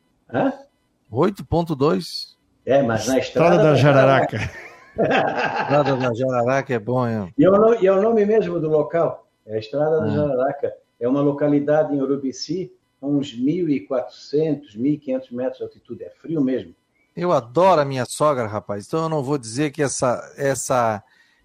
[1.11, 2.37] 8,2?
[2.67, 4.37] É, mas na estrada, estrada da, da Jararaca.
[4.99, 7.33] estrada da Jararaca é bom, é.
[7.37, 9.27] E é, o, e é o nome mesmo do local.
[9.47, 10.11] É a Estrada da ah.
[10.11, 10.75] Jararaca.
[10.99, 16.05] É uma localidade em Urubici, a uns 1.400, 1.500 metros de altitude.
[16.05, 16.75] É frio mesmo.
[17.17, 18.87] Eu adoro a minha sogra, rapaz.
[18.87, 21.03] Então eu não vou dizer que essa, essa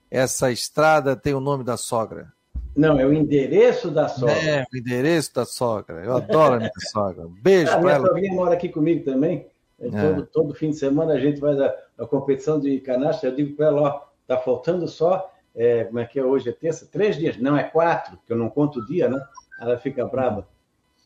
[0.10, 2.34] essa estrada tem o nome da sogra?
[2.76, 4.36] Não, é o endereço da sogra.
[4.36, 6.04] É, o endereço da sogra.
[6.04, 7.26] Eu adoro a minha sogra.
[7.42, 8.10] beijo para ela.
[8.10, 9.48] A minha mora aqui comigo também.
[9.80, 9.90] É.
[9.90, 11.74] Todo, todo fim de semana a gente vai da,
[12.10, 13.30] competição de canastra.
[13.30, 16.50] Eu digo para ela, ó, tá faltando só, é, como é que é hoje?
[16.50, 16.86] É terça?
[16.86, 17.38] Três dias?
[17.38, 19.22] Não, é quatro, que eu não conto o dia, né?
[19.60, 20.48] Ela fica brava.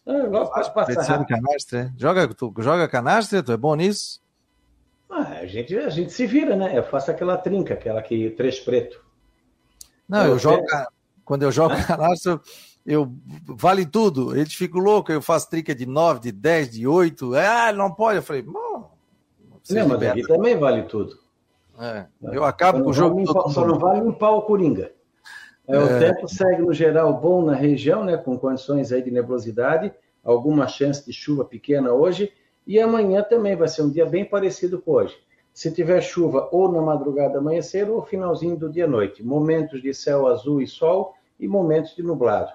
[0.08, 1.24] Ah, logo pode passar.
[1.26, 1.92] Canastra, é?
[1.96, 3.44] joga, tu joga canastra?
[3.44, 4.20] Tu é bom nisso?
[5.10, 6.78] Ah, a, gente, a gente se vira, né?
[6.78, 9.04] Eu faço aquela trinca, aquela que três preto.
[10.08, 10.66] Não, eu, eu jogo.
[11.26, 11.74] Quando eu jogo
[12.86, 13.12] eu
[13.46, 14.36] vale tudo.
[14.36, 17.36] Eles ficam loucos, eu faço trica de 9, de 10, de 8.
[17.36, 18.18] Ah, não pode.
[18.18, 18.90] Eu falei, não.
[19.70, 21.18] Não, mas aqui também vale tudo.
[21.80, 23.26] É, eu acabo com o jogo.
[23.52, 24.92] Só não vale limpar o Coringa.
[25.68, 26.00] É, o é.
[26.00, 29.94] tempo segue no geral bom na região, né, com condições aí de nebulosidade,
[30.24, 32.34] alguma chance de chuva pequena hoje,
[32.66, 35.18] e amanhã também vai ser um dia bem parecido com hoje.
[35.54, 40.28] Se tiver chuva ou na madrugada amanhecer ou finalzinho do dia noite, momentos de céu
[40.28, 42.52] azul e sol e momentos de nublado.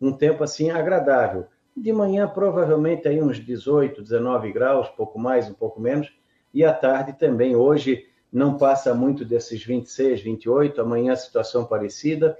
[0.00, 1.46] Um tempo assim agradável.
[1.76, 6.12] De manhã provavelmente aí uns 18, 19 graus, pouco mais, um pouco menos,
[6.52, 12.36] e à tarde também hoje não passa muito desses 26, 28, amanhã situação parecida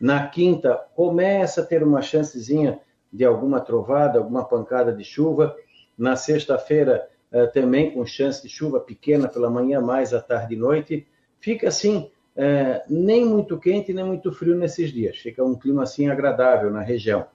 [0.00, 2.80] na quinta, começa a ter uma chancezinha
[3.12, 5.54] de alguma trovada, alguma pancada de chuva.
[6.00, 10.56] Na sexta-feira, eh, também com chance de chuva pequena pela manhã, mais à tarde e
[10.56, 11.06] noite.
[11.38, 15.18] Fica assim, eh, nem muito quente, nem muito frio nesses dias.
[15.18, 17.26] Fica um clima assim agradável na região.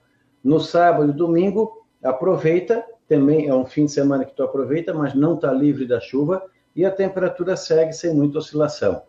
[0.43, 5.13] No sábado e domingo, aproveita, também é um fim de semana que tu aproveita, mas
[5.13, 6.43] não está livre da chuva
[6.75, 9.03] e a temperatura segue sem muita oscilação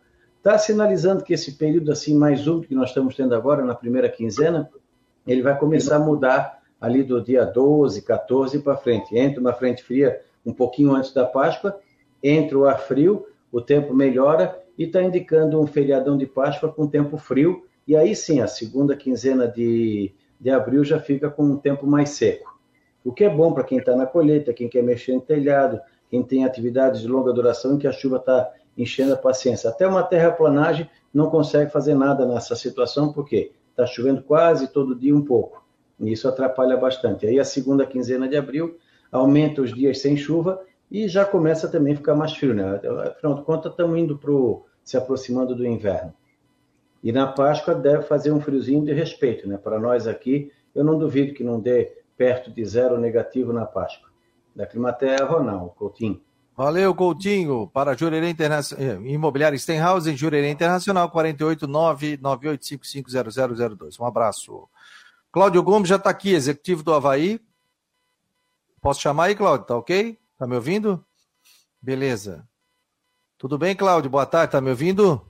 [0.46, 4.08] está sinalizando que esse período assim mais úmido que nós estamos tendo agora, na primeira
[4.08, 4.70] quinzena,
[5.26, 9.16] ele vai começar a mudar ali do dia 12, 14 para frente.
[9.16, 11.78] Entra uma frente fria um pouquinho antes da Páscoa,
[12.22, 16.86] entra o ar frio, o tempo melhora e está indicando um feriadão de Páscoa com
[16.86, 17.64] tempo frio.
[17.86, 22.10] E aí sim, a segunda quinzena de, de abril já fica com um tempo mais
[22.10, 22.56] seco.
[23.04, 26.22] O que é bom para quem está na colheita, quem quer mexer no telhado, quem
[26.22, 29.70] tem atividades de longa duração em que a chuva está enchendo a paciência.
[29.70, 35.14] Até uma terraplanagem não consegue fazer nada nessa situação, porque está chovendo quase todo dia
[35.14, 35.65] um pouco.
[35.98, 37.26] E isso atrapalha bastante.
[37.26, 38.78] Aí a segunda quinzena de abril
[39.10, 42.78] aumenta os dias sem chuva e já começa também a ficar mais frio, né?
[42.78, 44.32] De contas, estamos indo para
[44.84, 46.12] se aproximando do inverno.
[47.02, 49.56] E na Páscoa deve fazer um friozinho de respeito, né?
[49.56, 54.08] Para nós aqui, eu não duvido que não dê perto de zero negativo na Páscoa.
[54.54, 56.20] Da Climaterra, Ronaldo Coutinho.
[56.56, 57.66] Valeu, Coutinho.
[57.66, 64.00] Para Jurerê Internacional, eh, Imobiliário Stenhouse, Jurerê Internacional, 489-9855-0002.
[64.00, 64.66] Um abraço.
[65.36, 67.38] Cláudio Gomes já está aqui, executivo do Havaí.
[68.80, 69.66] Posso chamar aí, Cláudio?
[69.66, 70.18] Tá ok?
[70.38, 71.04] Tá me ouvindo?
[71.78, 72.48] Beleza.
[73.36, 74.08] Tudo bem, Cláudio?
[74.08, 75.20] Boa tarde, tá me ouvindo?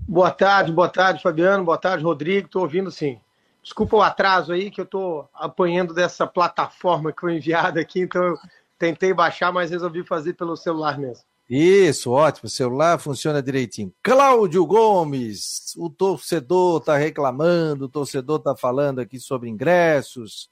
[0.00, 1.64] Boa tarde, boa tarde, Fabiano.
[1.64, 2.46] Boa tarde, Rodrigo.
[2.46, 3.20] Estou ouvindo sim.
[3.62, 8.24] Desculpa o atraso aí, que eu estou apanhando dessa plataforma que foi enviada aqui, então
[8.24, 8.38] eu
[8.78, 11.24] Tentei baixar, mas resolvi fazer pelo celular mesmo.
[11.48, 12.46] Isso, ótimo.
[12.46, 13.94] O celular funciona direitinho.
[14.02, 20.48] Cláudio Gomes, o torcedor está reclamando, o torcedor está falando aqui sobre ingressos,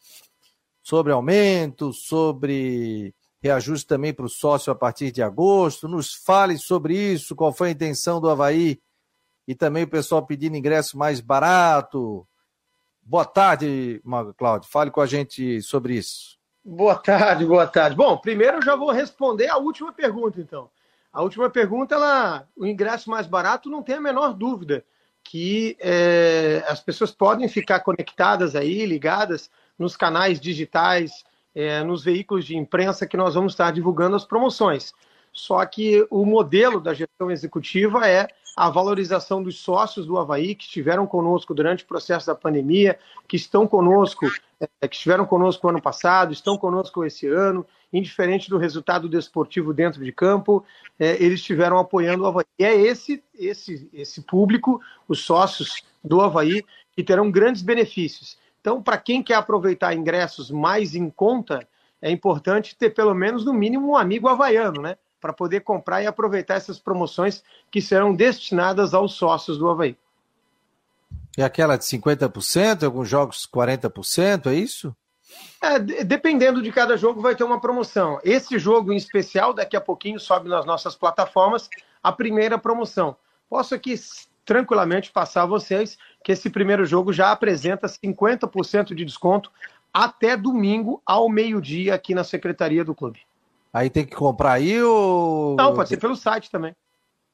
[0.82, 5.88] sobre aumento, sobre reajuste também para o sócio a partir de agosto.
[5.88, 8.80] Nos fale sobre isso, qual foi a intenção do Havaí
[9.48, 12.26] e também o pessoal pedindo ingresso mais barato.
[13.02, 14.00] Boa tarde,
[14.38, 14.70] Cláudio.
[14.70, 16.38] Fale com a gente sobre isso.
[16.64, 17.94] Boa tarde, boa tarde.
[17.96, 20.70] Bom, primeiro eu já vou responder a última pergunta, então.
[21.14, 24.84] A última pergunta, ela, o ingresso mais barato, não tem a menor dúvida
[25.22, 29.48] que é, as pessoas podem ficar conectadas aí, ligadas
[29.78, 34.92] nos canais digitais, é, nos veículos de imprensa que nós vamos estar divulgando as promoções.
[35.32, 40.64] Só que o modelo da gestão executiva é a valorização dos sócios do Havaí que
[40.64, 42.98] estiveram conosco durante o processo da pandemia,
[43.28, 44.26] que estão conosco,
[44.60, 47.64] é, que estiveram conosco ano passado, estão conosco esse ano,
[47.96, 50.64] indiferente do resultado desportivo dentro de campo,
[50.98, 52.44] é, eles estiveram apoiando o Havaí.
[52.58, 58.36] E é esse, esse, esse público, os sócios do Havaí, que terão grandes benefícios.
[58.60, 61.66] Então, para quem quer aproveitar ingressos mais em conta,
[62.02, 64.96] é importante ter pelo menos, no mínimo, um amigo havaiano, né?
[65.24, 69.96] para poder comprar e aproveitar essas promoções que serão destinadas aos sócios do Havaí.
[71.38, 74.94] E aquela de 50%, alguns jogos 40%, é isso?
[75.60, 78.20] É, dependendo de cada jogo, vai ter uma promoção.
[78.22, 81.70] Esse jogo em especial, daqui a pouquinho, sobe nas nossas plataformas
[82.02, 83.16] a primeira promoção.
[83.48, 83.94] Posso aqui
[84.44, 89.50] tranquilamente passar a vocês que esse primeiro jogo já apresenta 50% de desconto
[89.92, 93.20] até domingo ao meio-dia aqui na secretaria do clube.
[93.72, 95.56] Aí tem que comprar aí ou.
[95.56, 96.76] Não, pode ser pelo site também.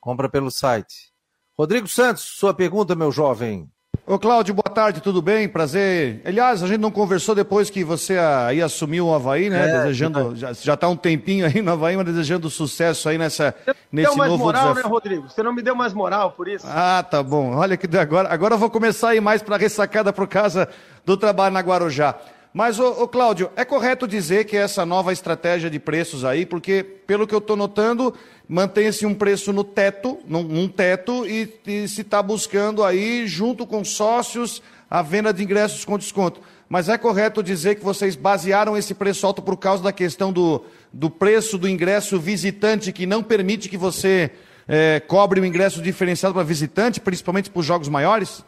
[0.01, 1.12] Compra pelo site.
[1.59, 3.70] Rodrigo Santos, sua pergunta, meu jovem.
[4.11, 5.48] Ô Cláudio, boa tarde, tudo bem?
[5.48, 6.20] Prazer.
[6.24, 9.70] Aliás, a gente não conversou depois que você aí assumiu o Havaí, né?
[9.70, 13.54] É, desejando, já, já tá um tempinho aí no Havaí, mas desejando sucesso aí nessa,
[13.92, 14.82] nesse novo moral, desafio.
[14.82, 15.28] né, Rodrigo?
[15.28, 16.66] Você não me deu mais moral por isso.
[16.68, 17.54] Ah, tá bom.
[17.54, 20.68] Olha que agora, agora eu vou começar a ir mais pra ressacada por causa
[21.06, 22.16] do trabalho na Guarujá.
[22.53, 26.82] Mas, ô, ô, Cláudio, é correto dizer que essa nova estratégia de preços aí, porque,
[26.82, 28.12] pelo que eu estou notando,
[28.48, 33.64] mantém-se um preço no teto, num, num teto, e, e se está buscando aí, junto
[33.64, 36.40] com sócios, a venda de ingressos com desconto.
[36.68, 40.64] Mas é correto dizer que vocês basearam esse preço alto por causa da questão do,
[40.92, 44.32] do preço do ingresso visitante, que não permite que você
[44.66, 48.44] é, cobre o ingresso diferenciado para visitante, principalmente para os jogos maiores?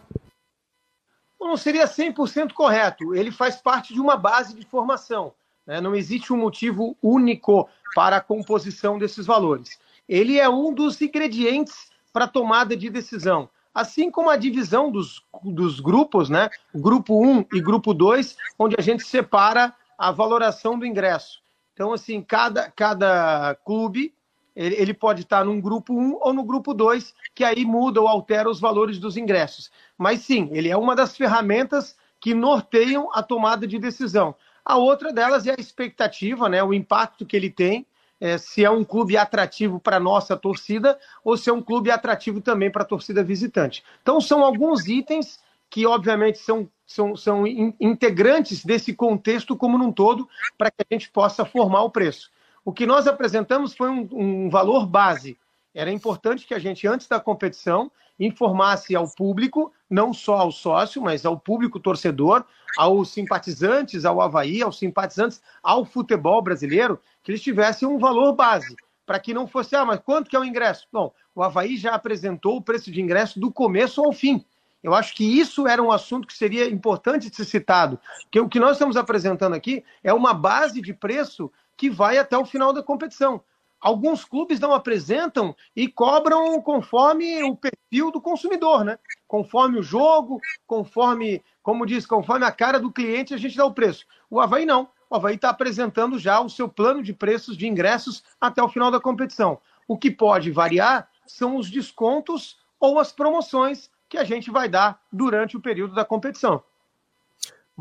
[1.47, 3.15] Não seria 100% correto.
[3.15, 5.33] Ele faz parte de uma base de formação.
[5.67, 5.81] Né?
[5.81, 9.79] Não existe um motivo único para a composição desses valores.
[10.09, 13.49] Ele é um dos ingredientes para a tomada de decisão.
[13.75, 16.51] Assim como a divisão dos, dos grupos, né?
[16.75, 21.41] grupo 1 e grupo 2, onde a gente separa a valoração do ingresso.
[21.73, 24.13] Então, assim, cada, cada clube
[24.55, 28.51] ele, pode estar num grupo 1 ou no grupo 2, que aí muda ou altera
[28.51, 29.71] os valores dos ingressos.
[30.03, 34.35] Mas sim, ele é uma das ferramentas que norteiam a tomada de decisão.
[34.65, 37.87] A outra delas é a expectativa, né, o impacto que ele tem,
[38.21, 41.89] é, se é um clube atrativo para a nossa torcida ou se é um clube
[41.89, 43.85] atrativo também para a torcida visitante.
[44.03, 45.41] Então, são alguns itens
[45.71, 50.29] que, obviamente, são, são, são integrantes desse contexto como num todo,
[50.59, 52.29] para que a gente possa formar o preço.
[52.65, 55.39] O que nós apresentamos foi um, um valor base.
[55.73, 57.91] Era importante que a gente, antes da competição,
[58.27, 62.45] informasse ao público, não só ao sócio, mas ao público torcedor,
[62.79, 68.77] aos simpatizantes, ao Havaí, aos simpatizantes, ao futebol brasileiro, que eles tivessem um valor base,
[69.05, 70.87] para que não fosse, ah, mas quanto que é o ingresso?
[70.93, 74.45] Bom, o Havaí já apresentou o preço de ingresso do começo ao fim.
[74.83, 78.49] Eu acho que isso era um assunto que seria importante de ser citado, porque o
[78.49, 82.73] que nós estamos apresentando aqui é uma base de preço que vai até o final
[82.73, 83.43] da competição.
[83.83, 88.97] Alguns clubes não apresentam e cobram conforme o perfil do consumidor, né?
[89.27, 93.75] Conforme o jogo, conforme, como diz, conforme a cara do cliente, a gente dá o
[93.75, 94.07] preço.
[94.31, 94.89] O Havaí não.
[95.11, 98.89] O Havaí está apresentando já o seu plano de preços de ingressos até o final
[98.89, 99.59] da competição.
[99.89, 105.01] O que pode variar são os descontos ou as promoções que a gente vai dar
[105.13, 106.63] durante o período da competição.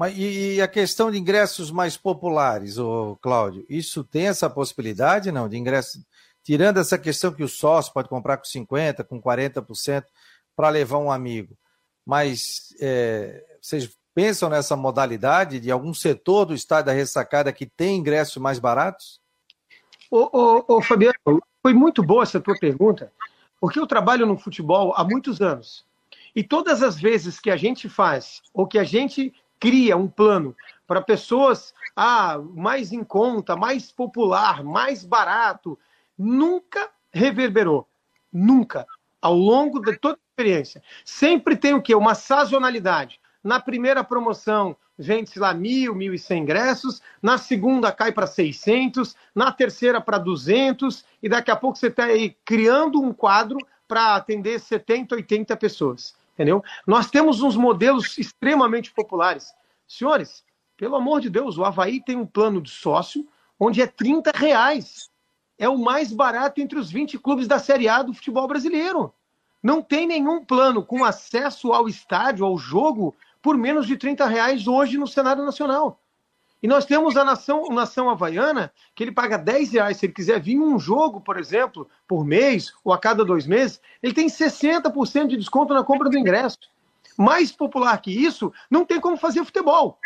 [0.01, 3.63] Mas e, a questão de ingressos mais populares, ô, Cláudio?
[3.69, 5.47] Isso tem essa possibilidade, não?
[5.47, 6.03] De ingresso,
[6.43, 10.05] tirando essa questão que o sócio pode comprar com 50%, com 40%
[10.55, 11.55] para levar um amigo.
[12.03, 17.97] Mas é, vocês pensam nessa modalidade de algum setor do estádio da ressacada que tem
[17.97, 19.21] ingressos mais baratos?
[20.09, 21.13] Ô, ô, ô, Fabiano,
[21.61, 23.13] foi muito boa essa tua pergunta,
[23.59, 25.85] porque eu trabalho no futebol há muitos anos.
[26.35, 29.31] E todas as vezes que a gente faz, ou que a gente
[29.61, 30.55] cria um plano
[30.87, 35.77] para pessoas ah, mais em conta, mais popular, mais barato,
[36.17, 37.87] nunca reverberou.
[38.33, 38.87] Nunca.
[39.21, 40.81] Ao longo de toda a experiência.
[41.05, 41.93] Sempre tem o quê?
[41.93, 43.21] Uma sazonalidade.
[43.43, 47.01] Na primeira promoção, vende-se lá mil, mil e cem ingressos.
[47.21, 49.15] Na segunda, cai para 600.
[49.35, 51.05] Na terceira, para 200.
[51.21, 56.19] E daqui a pouco você está aí criando um quadro para atender 70, 80 pessoas
[56.33, 56.63] entendeu?
[56.85, 59.53] Nós temos uns modelos extremamente populares.
[59.87, 60.43] Senhores,
[60.77, 63.27] pelo amor de Deus, o Havaí tem um plano de sócio
[63.59, 65.11] onde é 30 reais.
[65.57, 69.13] É o mais barato entre os 20 clubes da Série A do futebol brasileiro.
[69.61, 74.67] Não tem nenhum plano com acesso ao estádio, ao jogo, por menos de 30 reais
[74.67, 76.00] hoje no cenário nacional.
[76.61, 79.97] E nós temos a nação, nação havaiana, que ele paga 10 reais.
[79.97, 83.81] Se ele quiser vir um jogo, por exemplo, por mês ou a cada dois meses,
[84.01, 86.59] ele tem 60% de desconto na compra do ingresso.
[87.17, 89.97] Mais popular que isso, não tem como fazer futebol.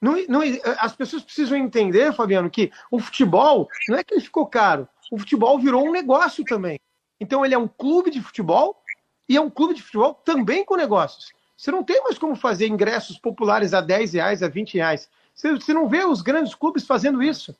[0.00, 0.40] Não, não,
[0.78, 5.18] as pessoas precisam entender, Fabiano, que o futebol não é que ele ficou caro, o
[5.18, 6.80] futebol virou um negócio também.
[7.20, 8.82] Então ele é um clube de futebol
[9.28, 11.32] e é um clube de futebol também com negócios.
[11.56, 15.10] Você não tem mais como fazer ingressos populares a 10 reais, a 20 reais.
[15.34, 17.54] Você não vê os grandes clubes fazendo isso.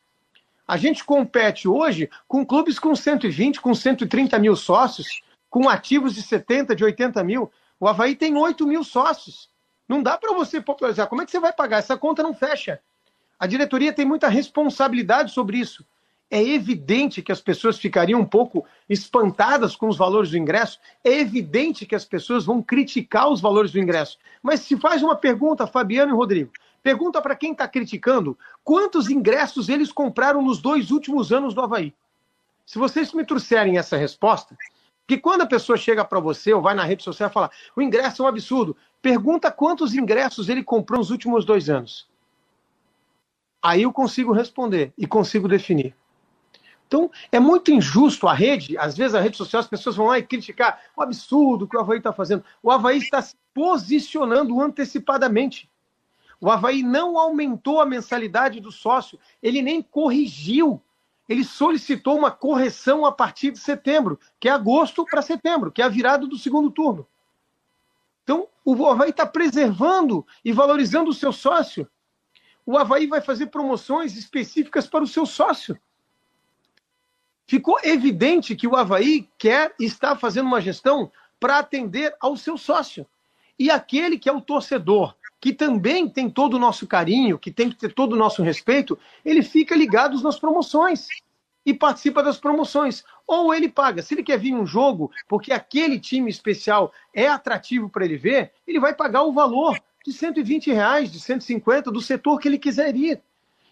[0.66, 6.22] A gente compete hoje com clubes com 120, com 130 mil sócios, com ativos de
[6.22, 7.50] 70, de 80 mil.
[7.80, 9.50] O Havaí tem 8 mil sócios.
[9.88, 11.08] Não dá para você popularizar.
[11.08, 11.78] Como é que você vai pagar?
[11.78, 12.80] Essa conta não fecha.
[13.36, 15.84] A diretoria tem muita responsabilidade sobre isso.
[16.30, 20.78] É evidente que as pessoas ficariam um pouco espantadas com os valores do ingresso.
[21.02, 24.16] É evidente que as pessoas vão criticar os valores do ingresso.
[24.40, 26.52] Mas se faz uma pergunta, Fabiano e Rodrigo,
[26.82, 31.94] Pergunta para quem está criticando quantos ingressos eles compraram nos dois últimos anos do Havaí.
[32.64, 34.56] Se vocês me trouxerem essa resposta,
[35.06, 37.82] que quando a pessoa chega para você ou vai na rede social e fala o
[37.82, 42.08] ingresso é um absurdo, pergunta quantos ingressos ele comprou nos últimos dois anos.
[43.62, 45.94] Aí eu consigo responder e consigo definir.
[46.86, 50.18] Então, é muito injusto a rede, às vezes a rede social, as pessoas vão lá
[50.18, 52.42] e criticar o absurdo que o Havaí está fazendo.
[52.62, 55.68] O Havaí está se posicionando antecipadamente.
[56.40, 60.82] O Havaí não aumentou a mensalidade do sócio, ele nem corrigiu.
[61.28, 65.84] Ele solicitou uma correção a partir de setembro, que é agosto para setembro, que é
[65.84, 67.06] a virada do segundo turno.
[68.24, 71.88] Então, o Havaí está preservando e valorizando o seu sócio.
[72.64, 75.78] O Havaí vai fazer promoções específicas para o seu sócio.
[77.46, 83.06] Ficou evidente que o Havaí quer estar fazendo uma gestão para atender ao seu sócio.
[83.58, 87.70] E aquele que é o torcedor, que também tem todo o nosso carinho, que tem
[87.70, 91.08] que ter todo o nosso respeito, ele fica ligado nas promoções
[91.64, 93.02] e participa das promoções.
[93.26, 94.02] Ou ele paga.
[94.02, 98.52] Se ele quer vir um jogo porque aquele time especial é atrativo para ele ver,
[98.66, 102.94] ele vai pagar o valor de 120 reais, de 150, do setor que ele quiser
[102.94, 103.22] ir.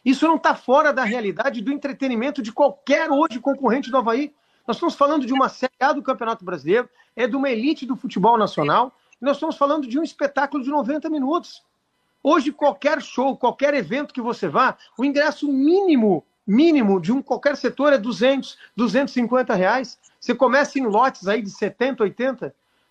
[0.04, 4.32] Isso não está fora da realidade do entretenimento de qualquer hoje concorrente do Havaí.
[4.66, 7.96] Nós estamos falando de uma Série A do Campeonato Brasileiro, é de uma elite do
[7.96, 11.62] futebol nacional, nós estamos falando de um espetáculo de 90 minutos.
[12.22, 17.56] Hoje, qualquer show, qualquer evento que você vá, o ingresso mínimo, mínimo de um qualquer
[17.56, 19.98] setor é 200, 250 reais.
[20.20, 22.46] Você começa em lotes aí de 70, 80.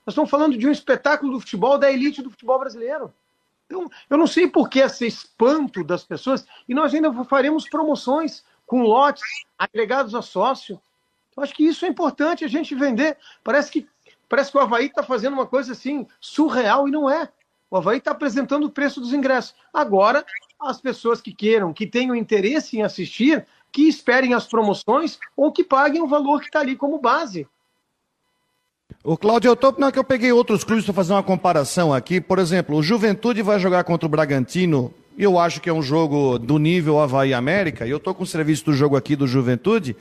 [0.05, 3.13] Nós estamos falando de um espetáculo do futebol da elite do futebol brasileiro.
[3.65, 8.43] Então, eu não sei por que esse espanto das pessoas, e nós ainda faremos promoções
[8.65, 9.23] com lotes
[9.57, 10.79] agregados a sócio.
[11.35, 13.17] Eu acho que isso é importante a gente vender.
[13.43, 13.87] Parece que
[14.29, 17.29] Parece que o Havaí está fazendo uma coisa assim surreal e não é.
[17.69, 19.53] O Havaí está apresentando o preço dos ingressos.
[19.73, 20.25] Agora,
[20.59, 25.63] as pessoas que queiram, que tenham interesse em assistir, que esperem as promoções ou que
[25.63, 27.47] paguem o valor que está ali como base.
[29.03, 31.93] O Cláudio, eu tô, não, é que eu peguei outros clubes para fazer uma comparação
[31.93, 32.19] aqui.
[32.19, 34.93] Por exemplo, o Juventude vai jogar contra o Bragantino.
[35.17, 37.85] Eu acho que é um jogo do nível Havaí América.
[37.85, 39.95] E eu estou com o serviço do jogo aqui do Juventude.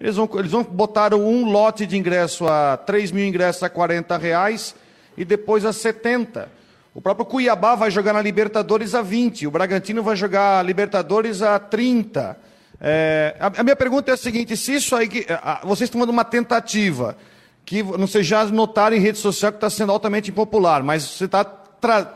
[0.00, 4.16] Eles vão, eles vão botar um lote de ingresso a 3 mil ingressos a 40
[4.16, 4.74] reais
[5.14, 6.48] e depois a 70.
[6.94, 9.46] O próprio Cuiabá vai jogar na Libertadores a 20.
[9.46, 12.36] O Bragantino vai jogar a Libertadores a 30.
[12.80, 15.26] É, a, a, minha pergunta é a seguinte: se isso aí.
[15.28, 17.14] A, vocês estão dando uma tentativa,
[17.66, 21.26] que não sei já notaram em rede social que está sendo altamente impopular, mas você
[21.26, 21.44] está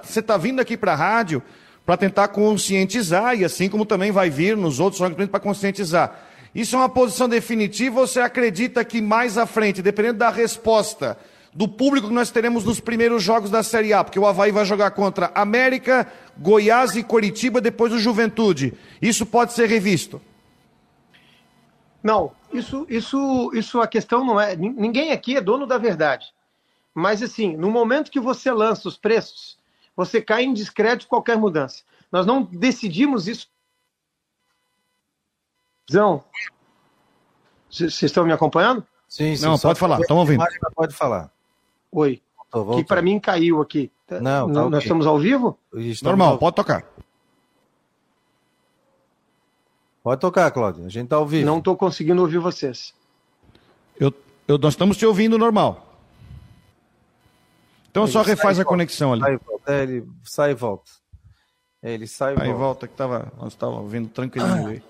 [0.03, 1.43] você tá vindo aqui para a rádio
[1.85, 6.19] para tentar conscientizar, e assim como também vai vir nos outros órgãos para conscientizar.
[6.55, 11.19] Isso é uma posição definitiva ou você acredita que mais à frente, dependendo da resposta
[11.53, 14.65] do público que nós teremos nos primeiros jogos da Série A, porque o Havaí vai
[14.65, 18.75] jogar contra América, Goiás e Coritiba, depois o Juventude.
[19.01, 20.21] Isso pode ser revisto?
[22.03, 24.55] Não, isso, isso, isso a questão não é.
[24.55, 26.27] Ninguém aqui é dono da verdade.
[26.95, 29.57] Mas assim, no momento que você lança os preços,
[29.97, 31.83] você cai em descrédito qualquer mudança.
[32.13, 33.49] Nós não decidimos isso
[35.91, 36.25] Zão,
[37.71, 38.87] vocês estão me acompanhando?
[39.09, 39.45] Sim, sim.
[39.45, 40.45] Não, pode falar, estamos ouvindo.
[40.75, 41.31] Pode falar.
[41.93, 42.23] Oi.
[42.77, 43.91] Que para mim caiu aqui.
[44.09, 44.79] Não, tá Nós okay.
[44.81, 45.59] estamos ao vivo?
[45.73, 46.39] Estamos Normal, ao...
[46.39, 46.85] pode tocar.
[50.03, 50.85] Pode tocar, Cláudio.
[50.85, 51.47] A gente está ao vivo.
[51.47, 52.95] Não estou conseguindo ouvir vocês.
[53.99, 54.13] Eu,
[54.47, 55.95] eu, nós estamos te ouvindo normal.
[57.91, 59.23] Então ele só refaz a conexão ali.
[59.23, 60.91] Sai, é, ele sai e volta.
[61.83, 62.51] Ele sai e volta.
[62.51, 64.83] Aí volta que tava, nós estávamos ouvindo tranquilinho aí.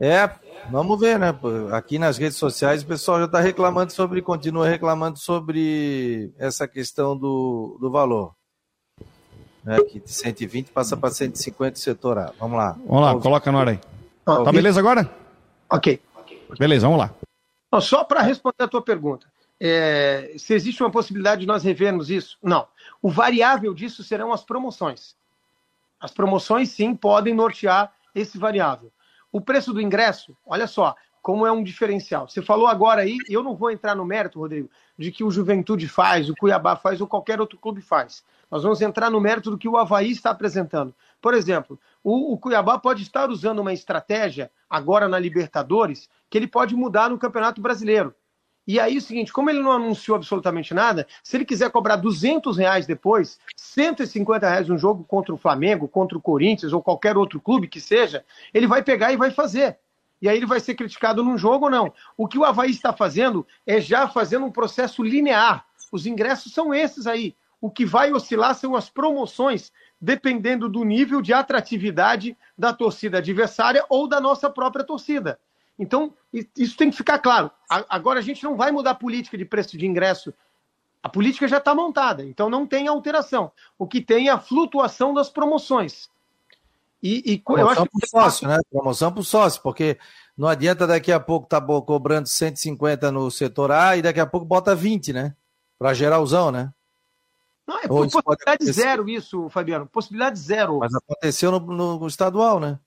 [0.00, 0.30] É,
[0.70, 1.28] vamos ver, né?
[1.72, 7.14] Aqui nas redes sociais o pessoal já está reclamando sobre, continua reclamando sobre essa questão
[7.14, 8.34] do, do valor.
[9.62, 9.78] Né?
[9.82, 12.32] Que de 120 passa para 150 setor A.
[12.40, 12.78] Vamos lá.
[12.86, 13.80] Vamos lá, coloca na hora aí.
[14.24, 15.10] Ah, tá beleza agora?
[15.70, 16.00] Ok.
[16.58, 17.14] Beleza, vamos lá.
[17.80, 19.26] Só para responder a tua pergunta.
[19.60, 22.38] É, se existe uma possibilidade de nós revermos isso?
[22.42, 22.66] Não.
[23.02, 25.14] O variável disso serão as promoções.
[26.00, 28.90] As promoções, sim, podem nortear esse variável.
[29.32, 32.28] O preço do ingresso, olha só, como é um diferencial.
[32.28, 35.86] Você falou agora aí, eu não vou entrar no mérito, Rodrigo, de que o Juventude
[35.88, 38.24] faz, o Cuiabá faz ou qualquer outro clube faz.
[38.50, 40.94] Nós vamos entrar no mérito do que o Havaí está apresentando.
[41.20, 46.48] Por exemplo, o, o Cuiabá pode estar usando uma estratégia agora na Libertadores que ele
[46.48, 48.14] pode mudar no Campeonato Brasileiro.
[48.66, 52.56] E aí o seguinte, como ele não anunciou absolutamente nada, se ele quiser cobrar 200
[52.56, 57.40] reais depois, 150 reais um jogo contra o Flamengo, contra o Corinthians ou qualquer outro
[57.40, 59.78] clube que seja, ele vai pegar e vai fazer.
[60.22, 61.92] E aí ele vai ser criticado num jogo ou não.
[62.16, 65.64] O que o Havaí está fazendo é já fazendo um processo linear.
[65.90, 67.34] Os ingressos são esses aí.
[67.60, 73.84] O que vai oscilar são as promoções, dependendo do nível de atratividade da torcida adversária
[73.88, 75.38] ou da nossa própria torcida.
[75.80, 76.12] Então,
[76.54, 77.50] isso tem que ficar claro.
[77.66, 80.32] Agora, a gente não vai mudar a política de preço de ingresso.
[81.02, 83.50] A política já está montada, então não tem alteração.
[83.78, 86.10] O que tem é a flutuação das promoções.
[87.02, 88.06] E, e Promoção eu acho que.
[88.06, 88.58] sócio, né?
[88.70, 89.98] Promoção para o sócio, porque
[90.36, 94.26] não adianta daqui a pouco estar tá cobrando 150 no setor A e daqui a
[94.26, 95.34] pouco bota 20, né?
[95.78, 96.70] Para geralzão, né?
[97.66, 99.86] Não, é por possibilidade zero isso, Fabiano.
[99.86, 100.80] Possibilidade zero.
[100.80, 102.78] Mas aconteceu no, no, estadual, né?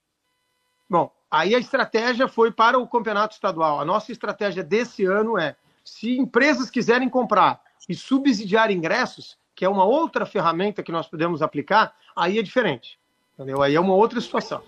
[0.88, 3.82] Bom, aí a estratégia foi para o campeonato estadual.
[3.82, 9.70] A nossa estratégia desse ano é: se empresas quiserem comprar e subsidiar ingressos, que é
[9.70, 13.00] uma outra ferramenta que nós podemos aplicar, aí é diferente.
[13.34, 13.64] Entendeu?
[13.64, 14.62] Aí é uma outra situação.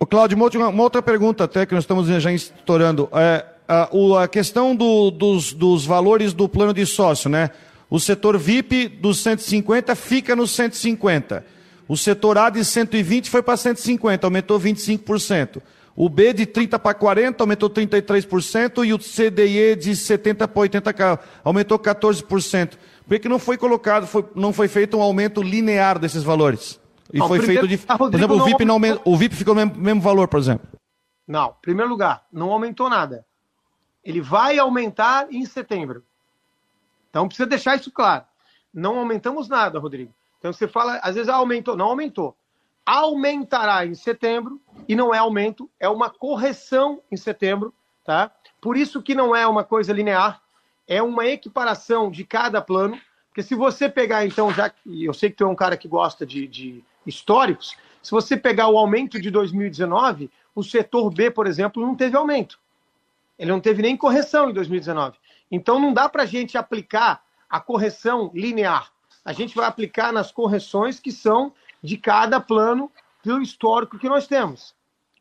[0.00, 3.08] O Cláudio, uma outra pergunta até que nós estamos já estourando.
[3.12, 7.50] É, a, a questão do, dos, dos valores do plano de sócio, né?
[7.90, 11.44] O setor VIP dos 150 fica nos 150.
[11.92, 15.60] O setor A de 120 foi para 150, aumentou 25%.
[15.94, 21.20] O B de 30 para 40 aumentou 33% e o CDE de 70 para 80
[21.44, 22.78] aumentou 14%.
[23.06, 26.80] Por que não foi colocado, foi, não foi feito um aumento linear desses valores?
[27.12, 27.76] E não, foi feito de.
[27.76, 30.66] Por exemplo, o VIP, não, o VIP ficou no mesmo, mesmo valor, por exemplo.
[31.28, 33.22] Não, primeiro lugar, não aumentou nada.
[34.02, 36.02] Ele vai aumentar em setembro.
[37.10, 38.24] Então precisa deixar isso claro.
[38.72, 40.10] Não aumentamos nada, Rodrigo.
[40.42, 42.36] Então você fala, às vezes aumentou, não aumentou.
[42.84, 47.72] Aumentará em setembro e não é aumento, é uma correção em setembro,
[48.04, 48.28] tá?
[48.60, 50.42] Por isso que não é uma coisa linear,
[50.88, 53.00] é uma equiparação de cada plano.
[53.28, 55.86] Porque se você pegar, então, já que eu sei que tu é um cara que
[55.86, 61.46] gosta de, de históricos, se você pegar o aumento de 2019, o setor B, por
[61.46, 62.58] exemplo, não teve aumento.
[63.38, 65.16] Ele não teve nem correção em 2019.
[65.52, 68.90] Então não dá para a gente aplicar a correção linear.
[69.24, 72.90] A gente vai aplicar nas correções que são de cada plano
[73.22, 74.74] pelo histórico que nós temos.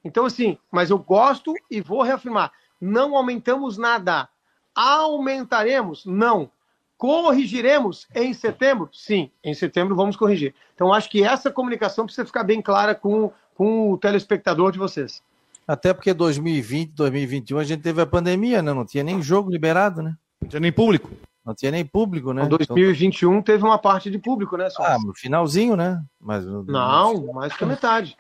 [0.03, 4.27] Então, assim, mas eu gosto e vou reafirmar: não aumentamos nada.
[4.73, 6.05] Aumentaremos?
[6.05, 6.49] Não.
[6.97, 8.89] Corrigiremos em setembro?
[8.93, 10.53] Sim, em setembro vamos corrigir.
[10.75, 15.21] Então, acho que essa comunicação precisa ficar bem clara com, com o telespectador de vocês.
[15.67, 18.73] Até porque 2020, 2021 a gente teve a pandemia, né?
[18.73, 20.15] Não tinha nem jogo liberado, né?
[20.41, 21.09] Não tinha nem público.
[21.45, 22.43] Não tinha nem público, né?
[22.43, 23.41] Em 2021 então...
[23.41, 24.69] teve uma parte de público, né?
[24.69, 26.03] Só ah, no finalzinho, né?
[26.19, 28.15] Mas Não, mais que a metade.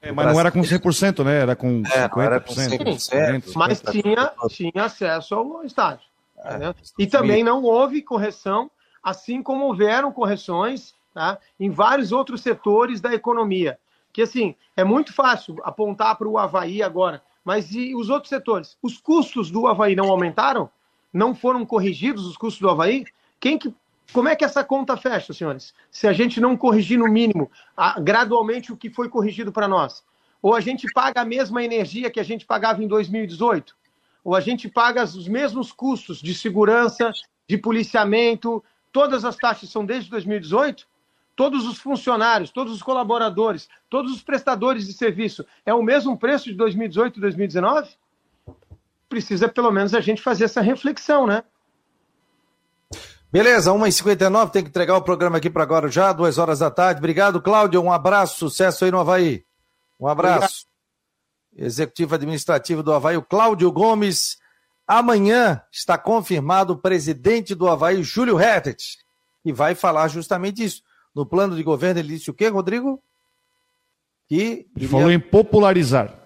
[0.00, 1.40] É, mas não era com 100%, né?
[1.40, 2.22] Era com é, 50%.
[2.22, 6.06] Era com 100%, 100% mas tinha, tinha acesso ao estádio.
[6.38, 8.70] É, e também não houve correção,
[9.02, 13.78] assim como houveram correções tá, em vários outros setores da economia.
[14.12, 18.76] Que assim, é muito fácil apontar para o Havaí agora, mas e os outros setores?
[18.82, 20.70] Os custos do Havaí não aumentaram?
[21.16, 23.06] Não foram corrigidos os custos do Havaí?
[23.40, 23.72] Quem que,
[24.12, 25.72] como é que essa conta fecha, senhores?
[25.90, 30.04] Se a gente não corrigir no mínimo, a, gradualmente, o que foi corrigido para nós?
[30.42, 33.74] Ou a gente paga a mesma energia que a gente pagava em 2018?
[34.22, 37.10] Ou a gente paga os mesmos custos de segurança,
[37.48, 38.62] de policiamento,
[38.92, 40.86] todas as taxas são desde 2018?
[41.34, 46.46] todos os funcionários, todos os colaboradores, todos os prestadores de serviço, é o mesmo preço
[46.46, 47.90] de 2018 e 2019?
[49.08, 51.42] Precisa pelo menos a gente fazer essa reflexão, né?
[53.30, 56.98] Beleza, 1h59, tem que entregar o programa aqui para agora já, duas horas da tarde.
[56.98, 57.82] Obrigado, Cláudio.
[57.82, 59.44] Um abraço, sucesso aí no Havaí.
[60.00, 60.66] Um abraço.
[61.52, 61.66] Obrigado.
[61.66, 64.38] Executivo Administrativo do Havaí, o Cláudio Gomes.
[64.86, 68.98] Amanhã está confirmado o presidente do Havaí, Júlio Hertet,
[69.42, 70.82] que vai falar justamente isso
[71.16, 73.02] no plano de governo, ele disse o quê, Rodrigo?
[74.28, 76.25] Que ele falou em popularizar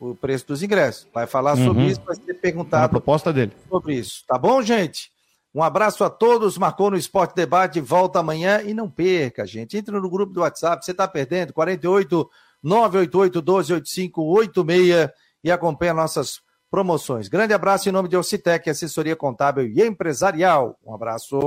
[0.00, 1.06] o preço dos ingressos.
[1.12, 1.66] Vai falar uhum.
[1.66, 2.84] sobre isso, vai ser perguntado.
[2.84, 3.52] a proposta dele.
[3.68, 4.24] Sobre isso.
[4.26, 5.10] Tá bom, gente?
[5.54, 6.58] Um abraço a todos.
[6.58, 7.80] Marcou no Esporte Debate.
[7.80, 9.76] Volta amanhã e não perca, gente.
[9.76, 10.84] Entre no grupo do WhatsApp.
[10.84, 11.52] Você está perdendo.
[11.52, 12.28] 48
[12.62, 15.10] 988 128586
[15.42, 17.28] e acompanha nossas promoções.
[17.28, 20.78] Grande abraço em nome de Ocitec, assessoria contábil e empresarial.
[20.84, 21.38] Um abraço.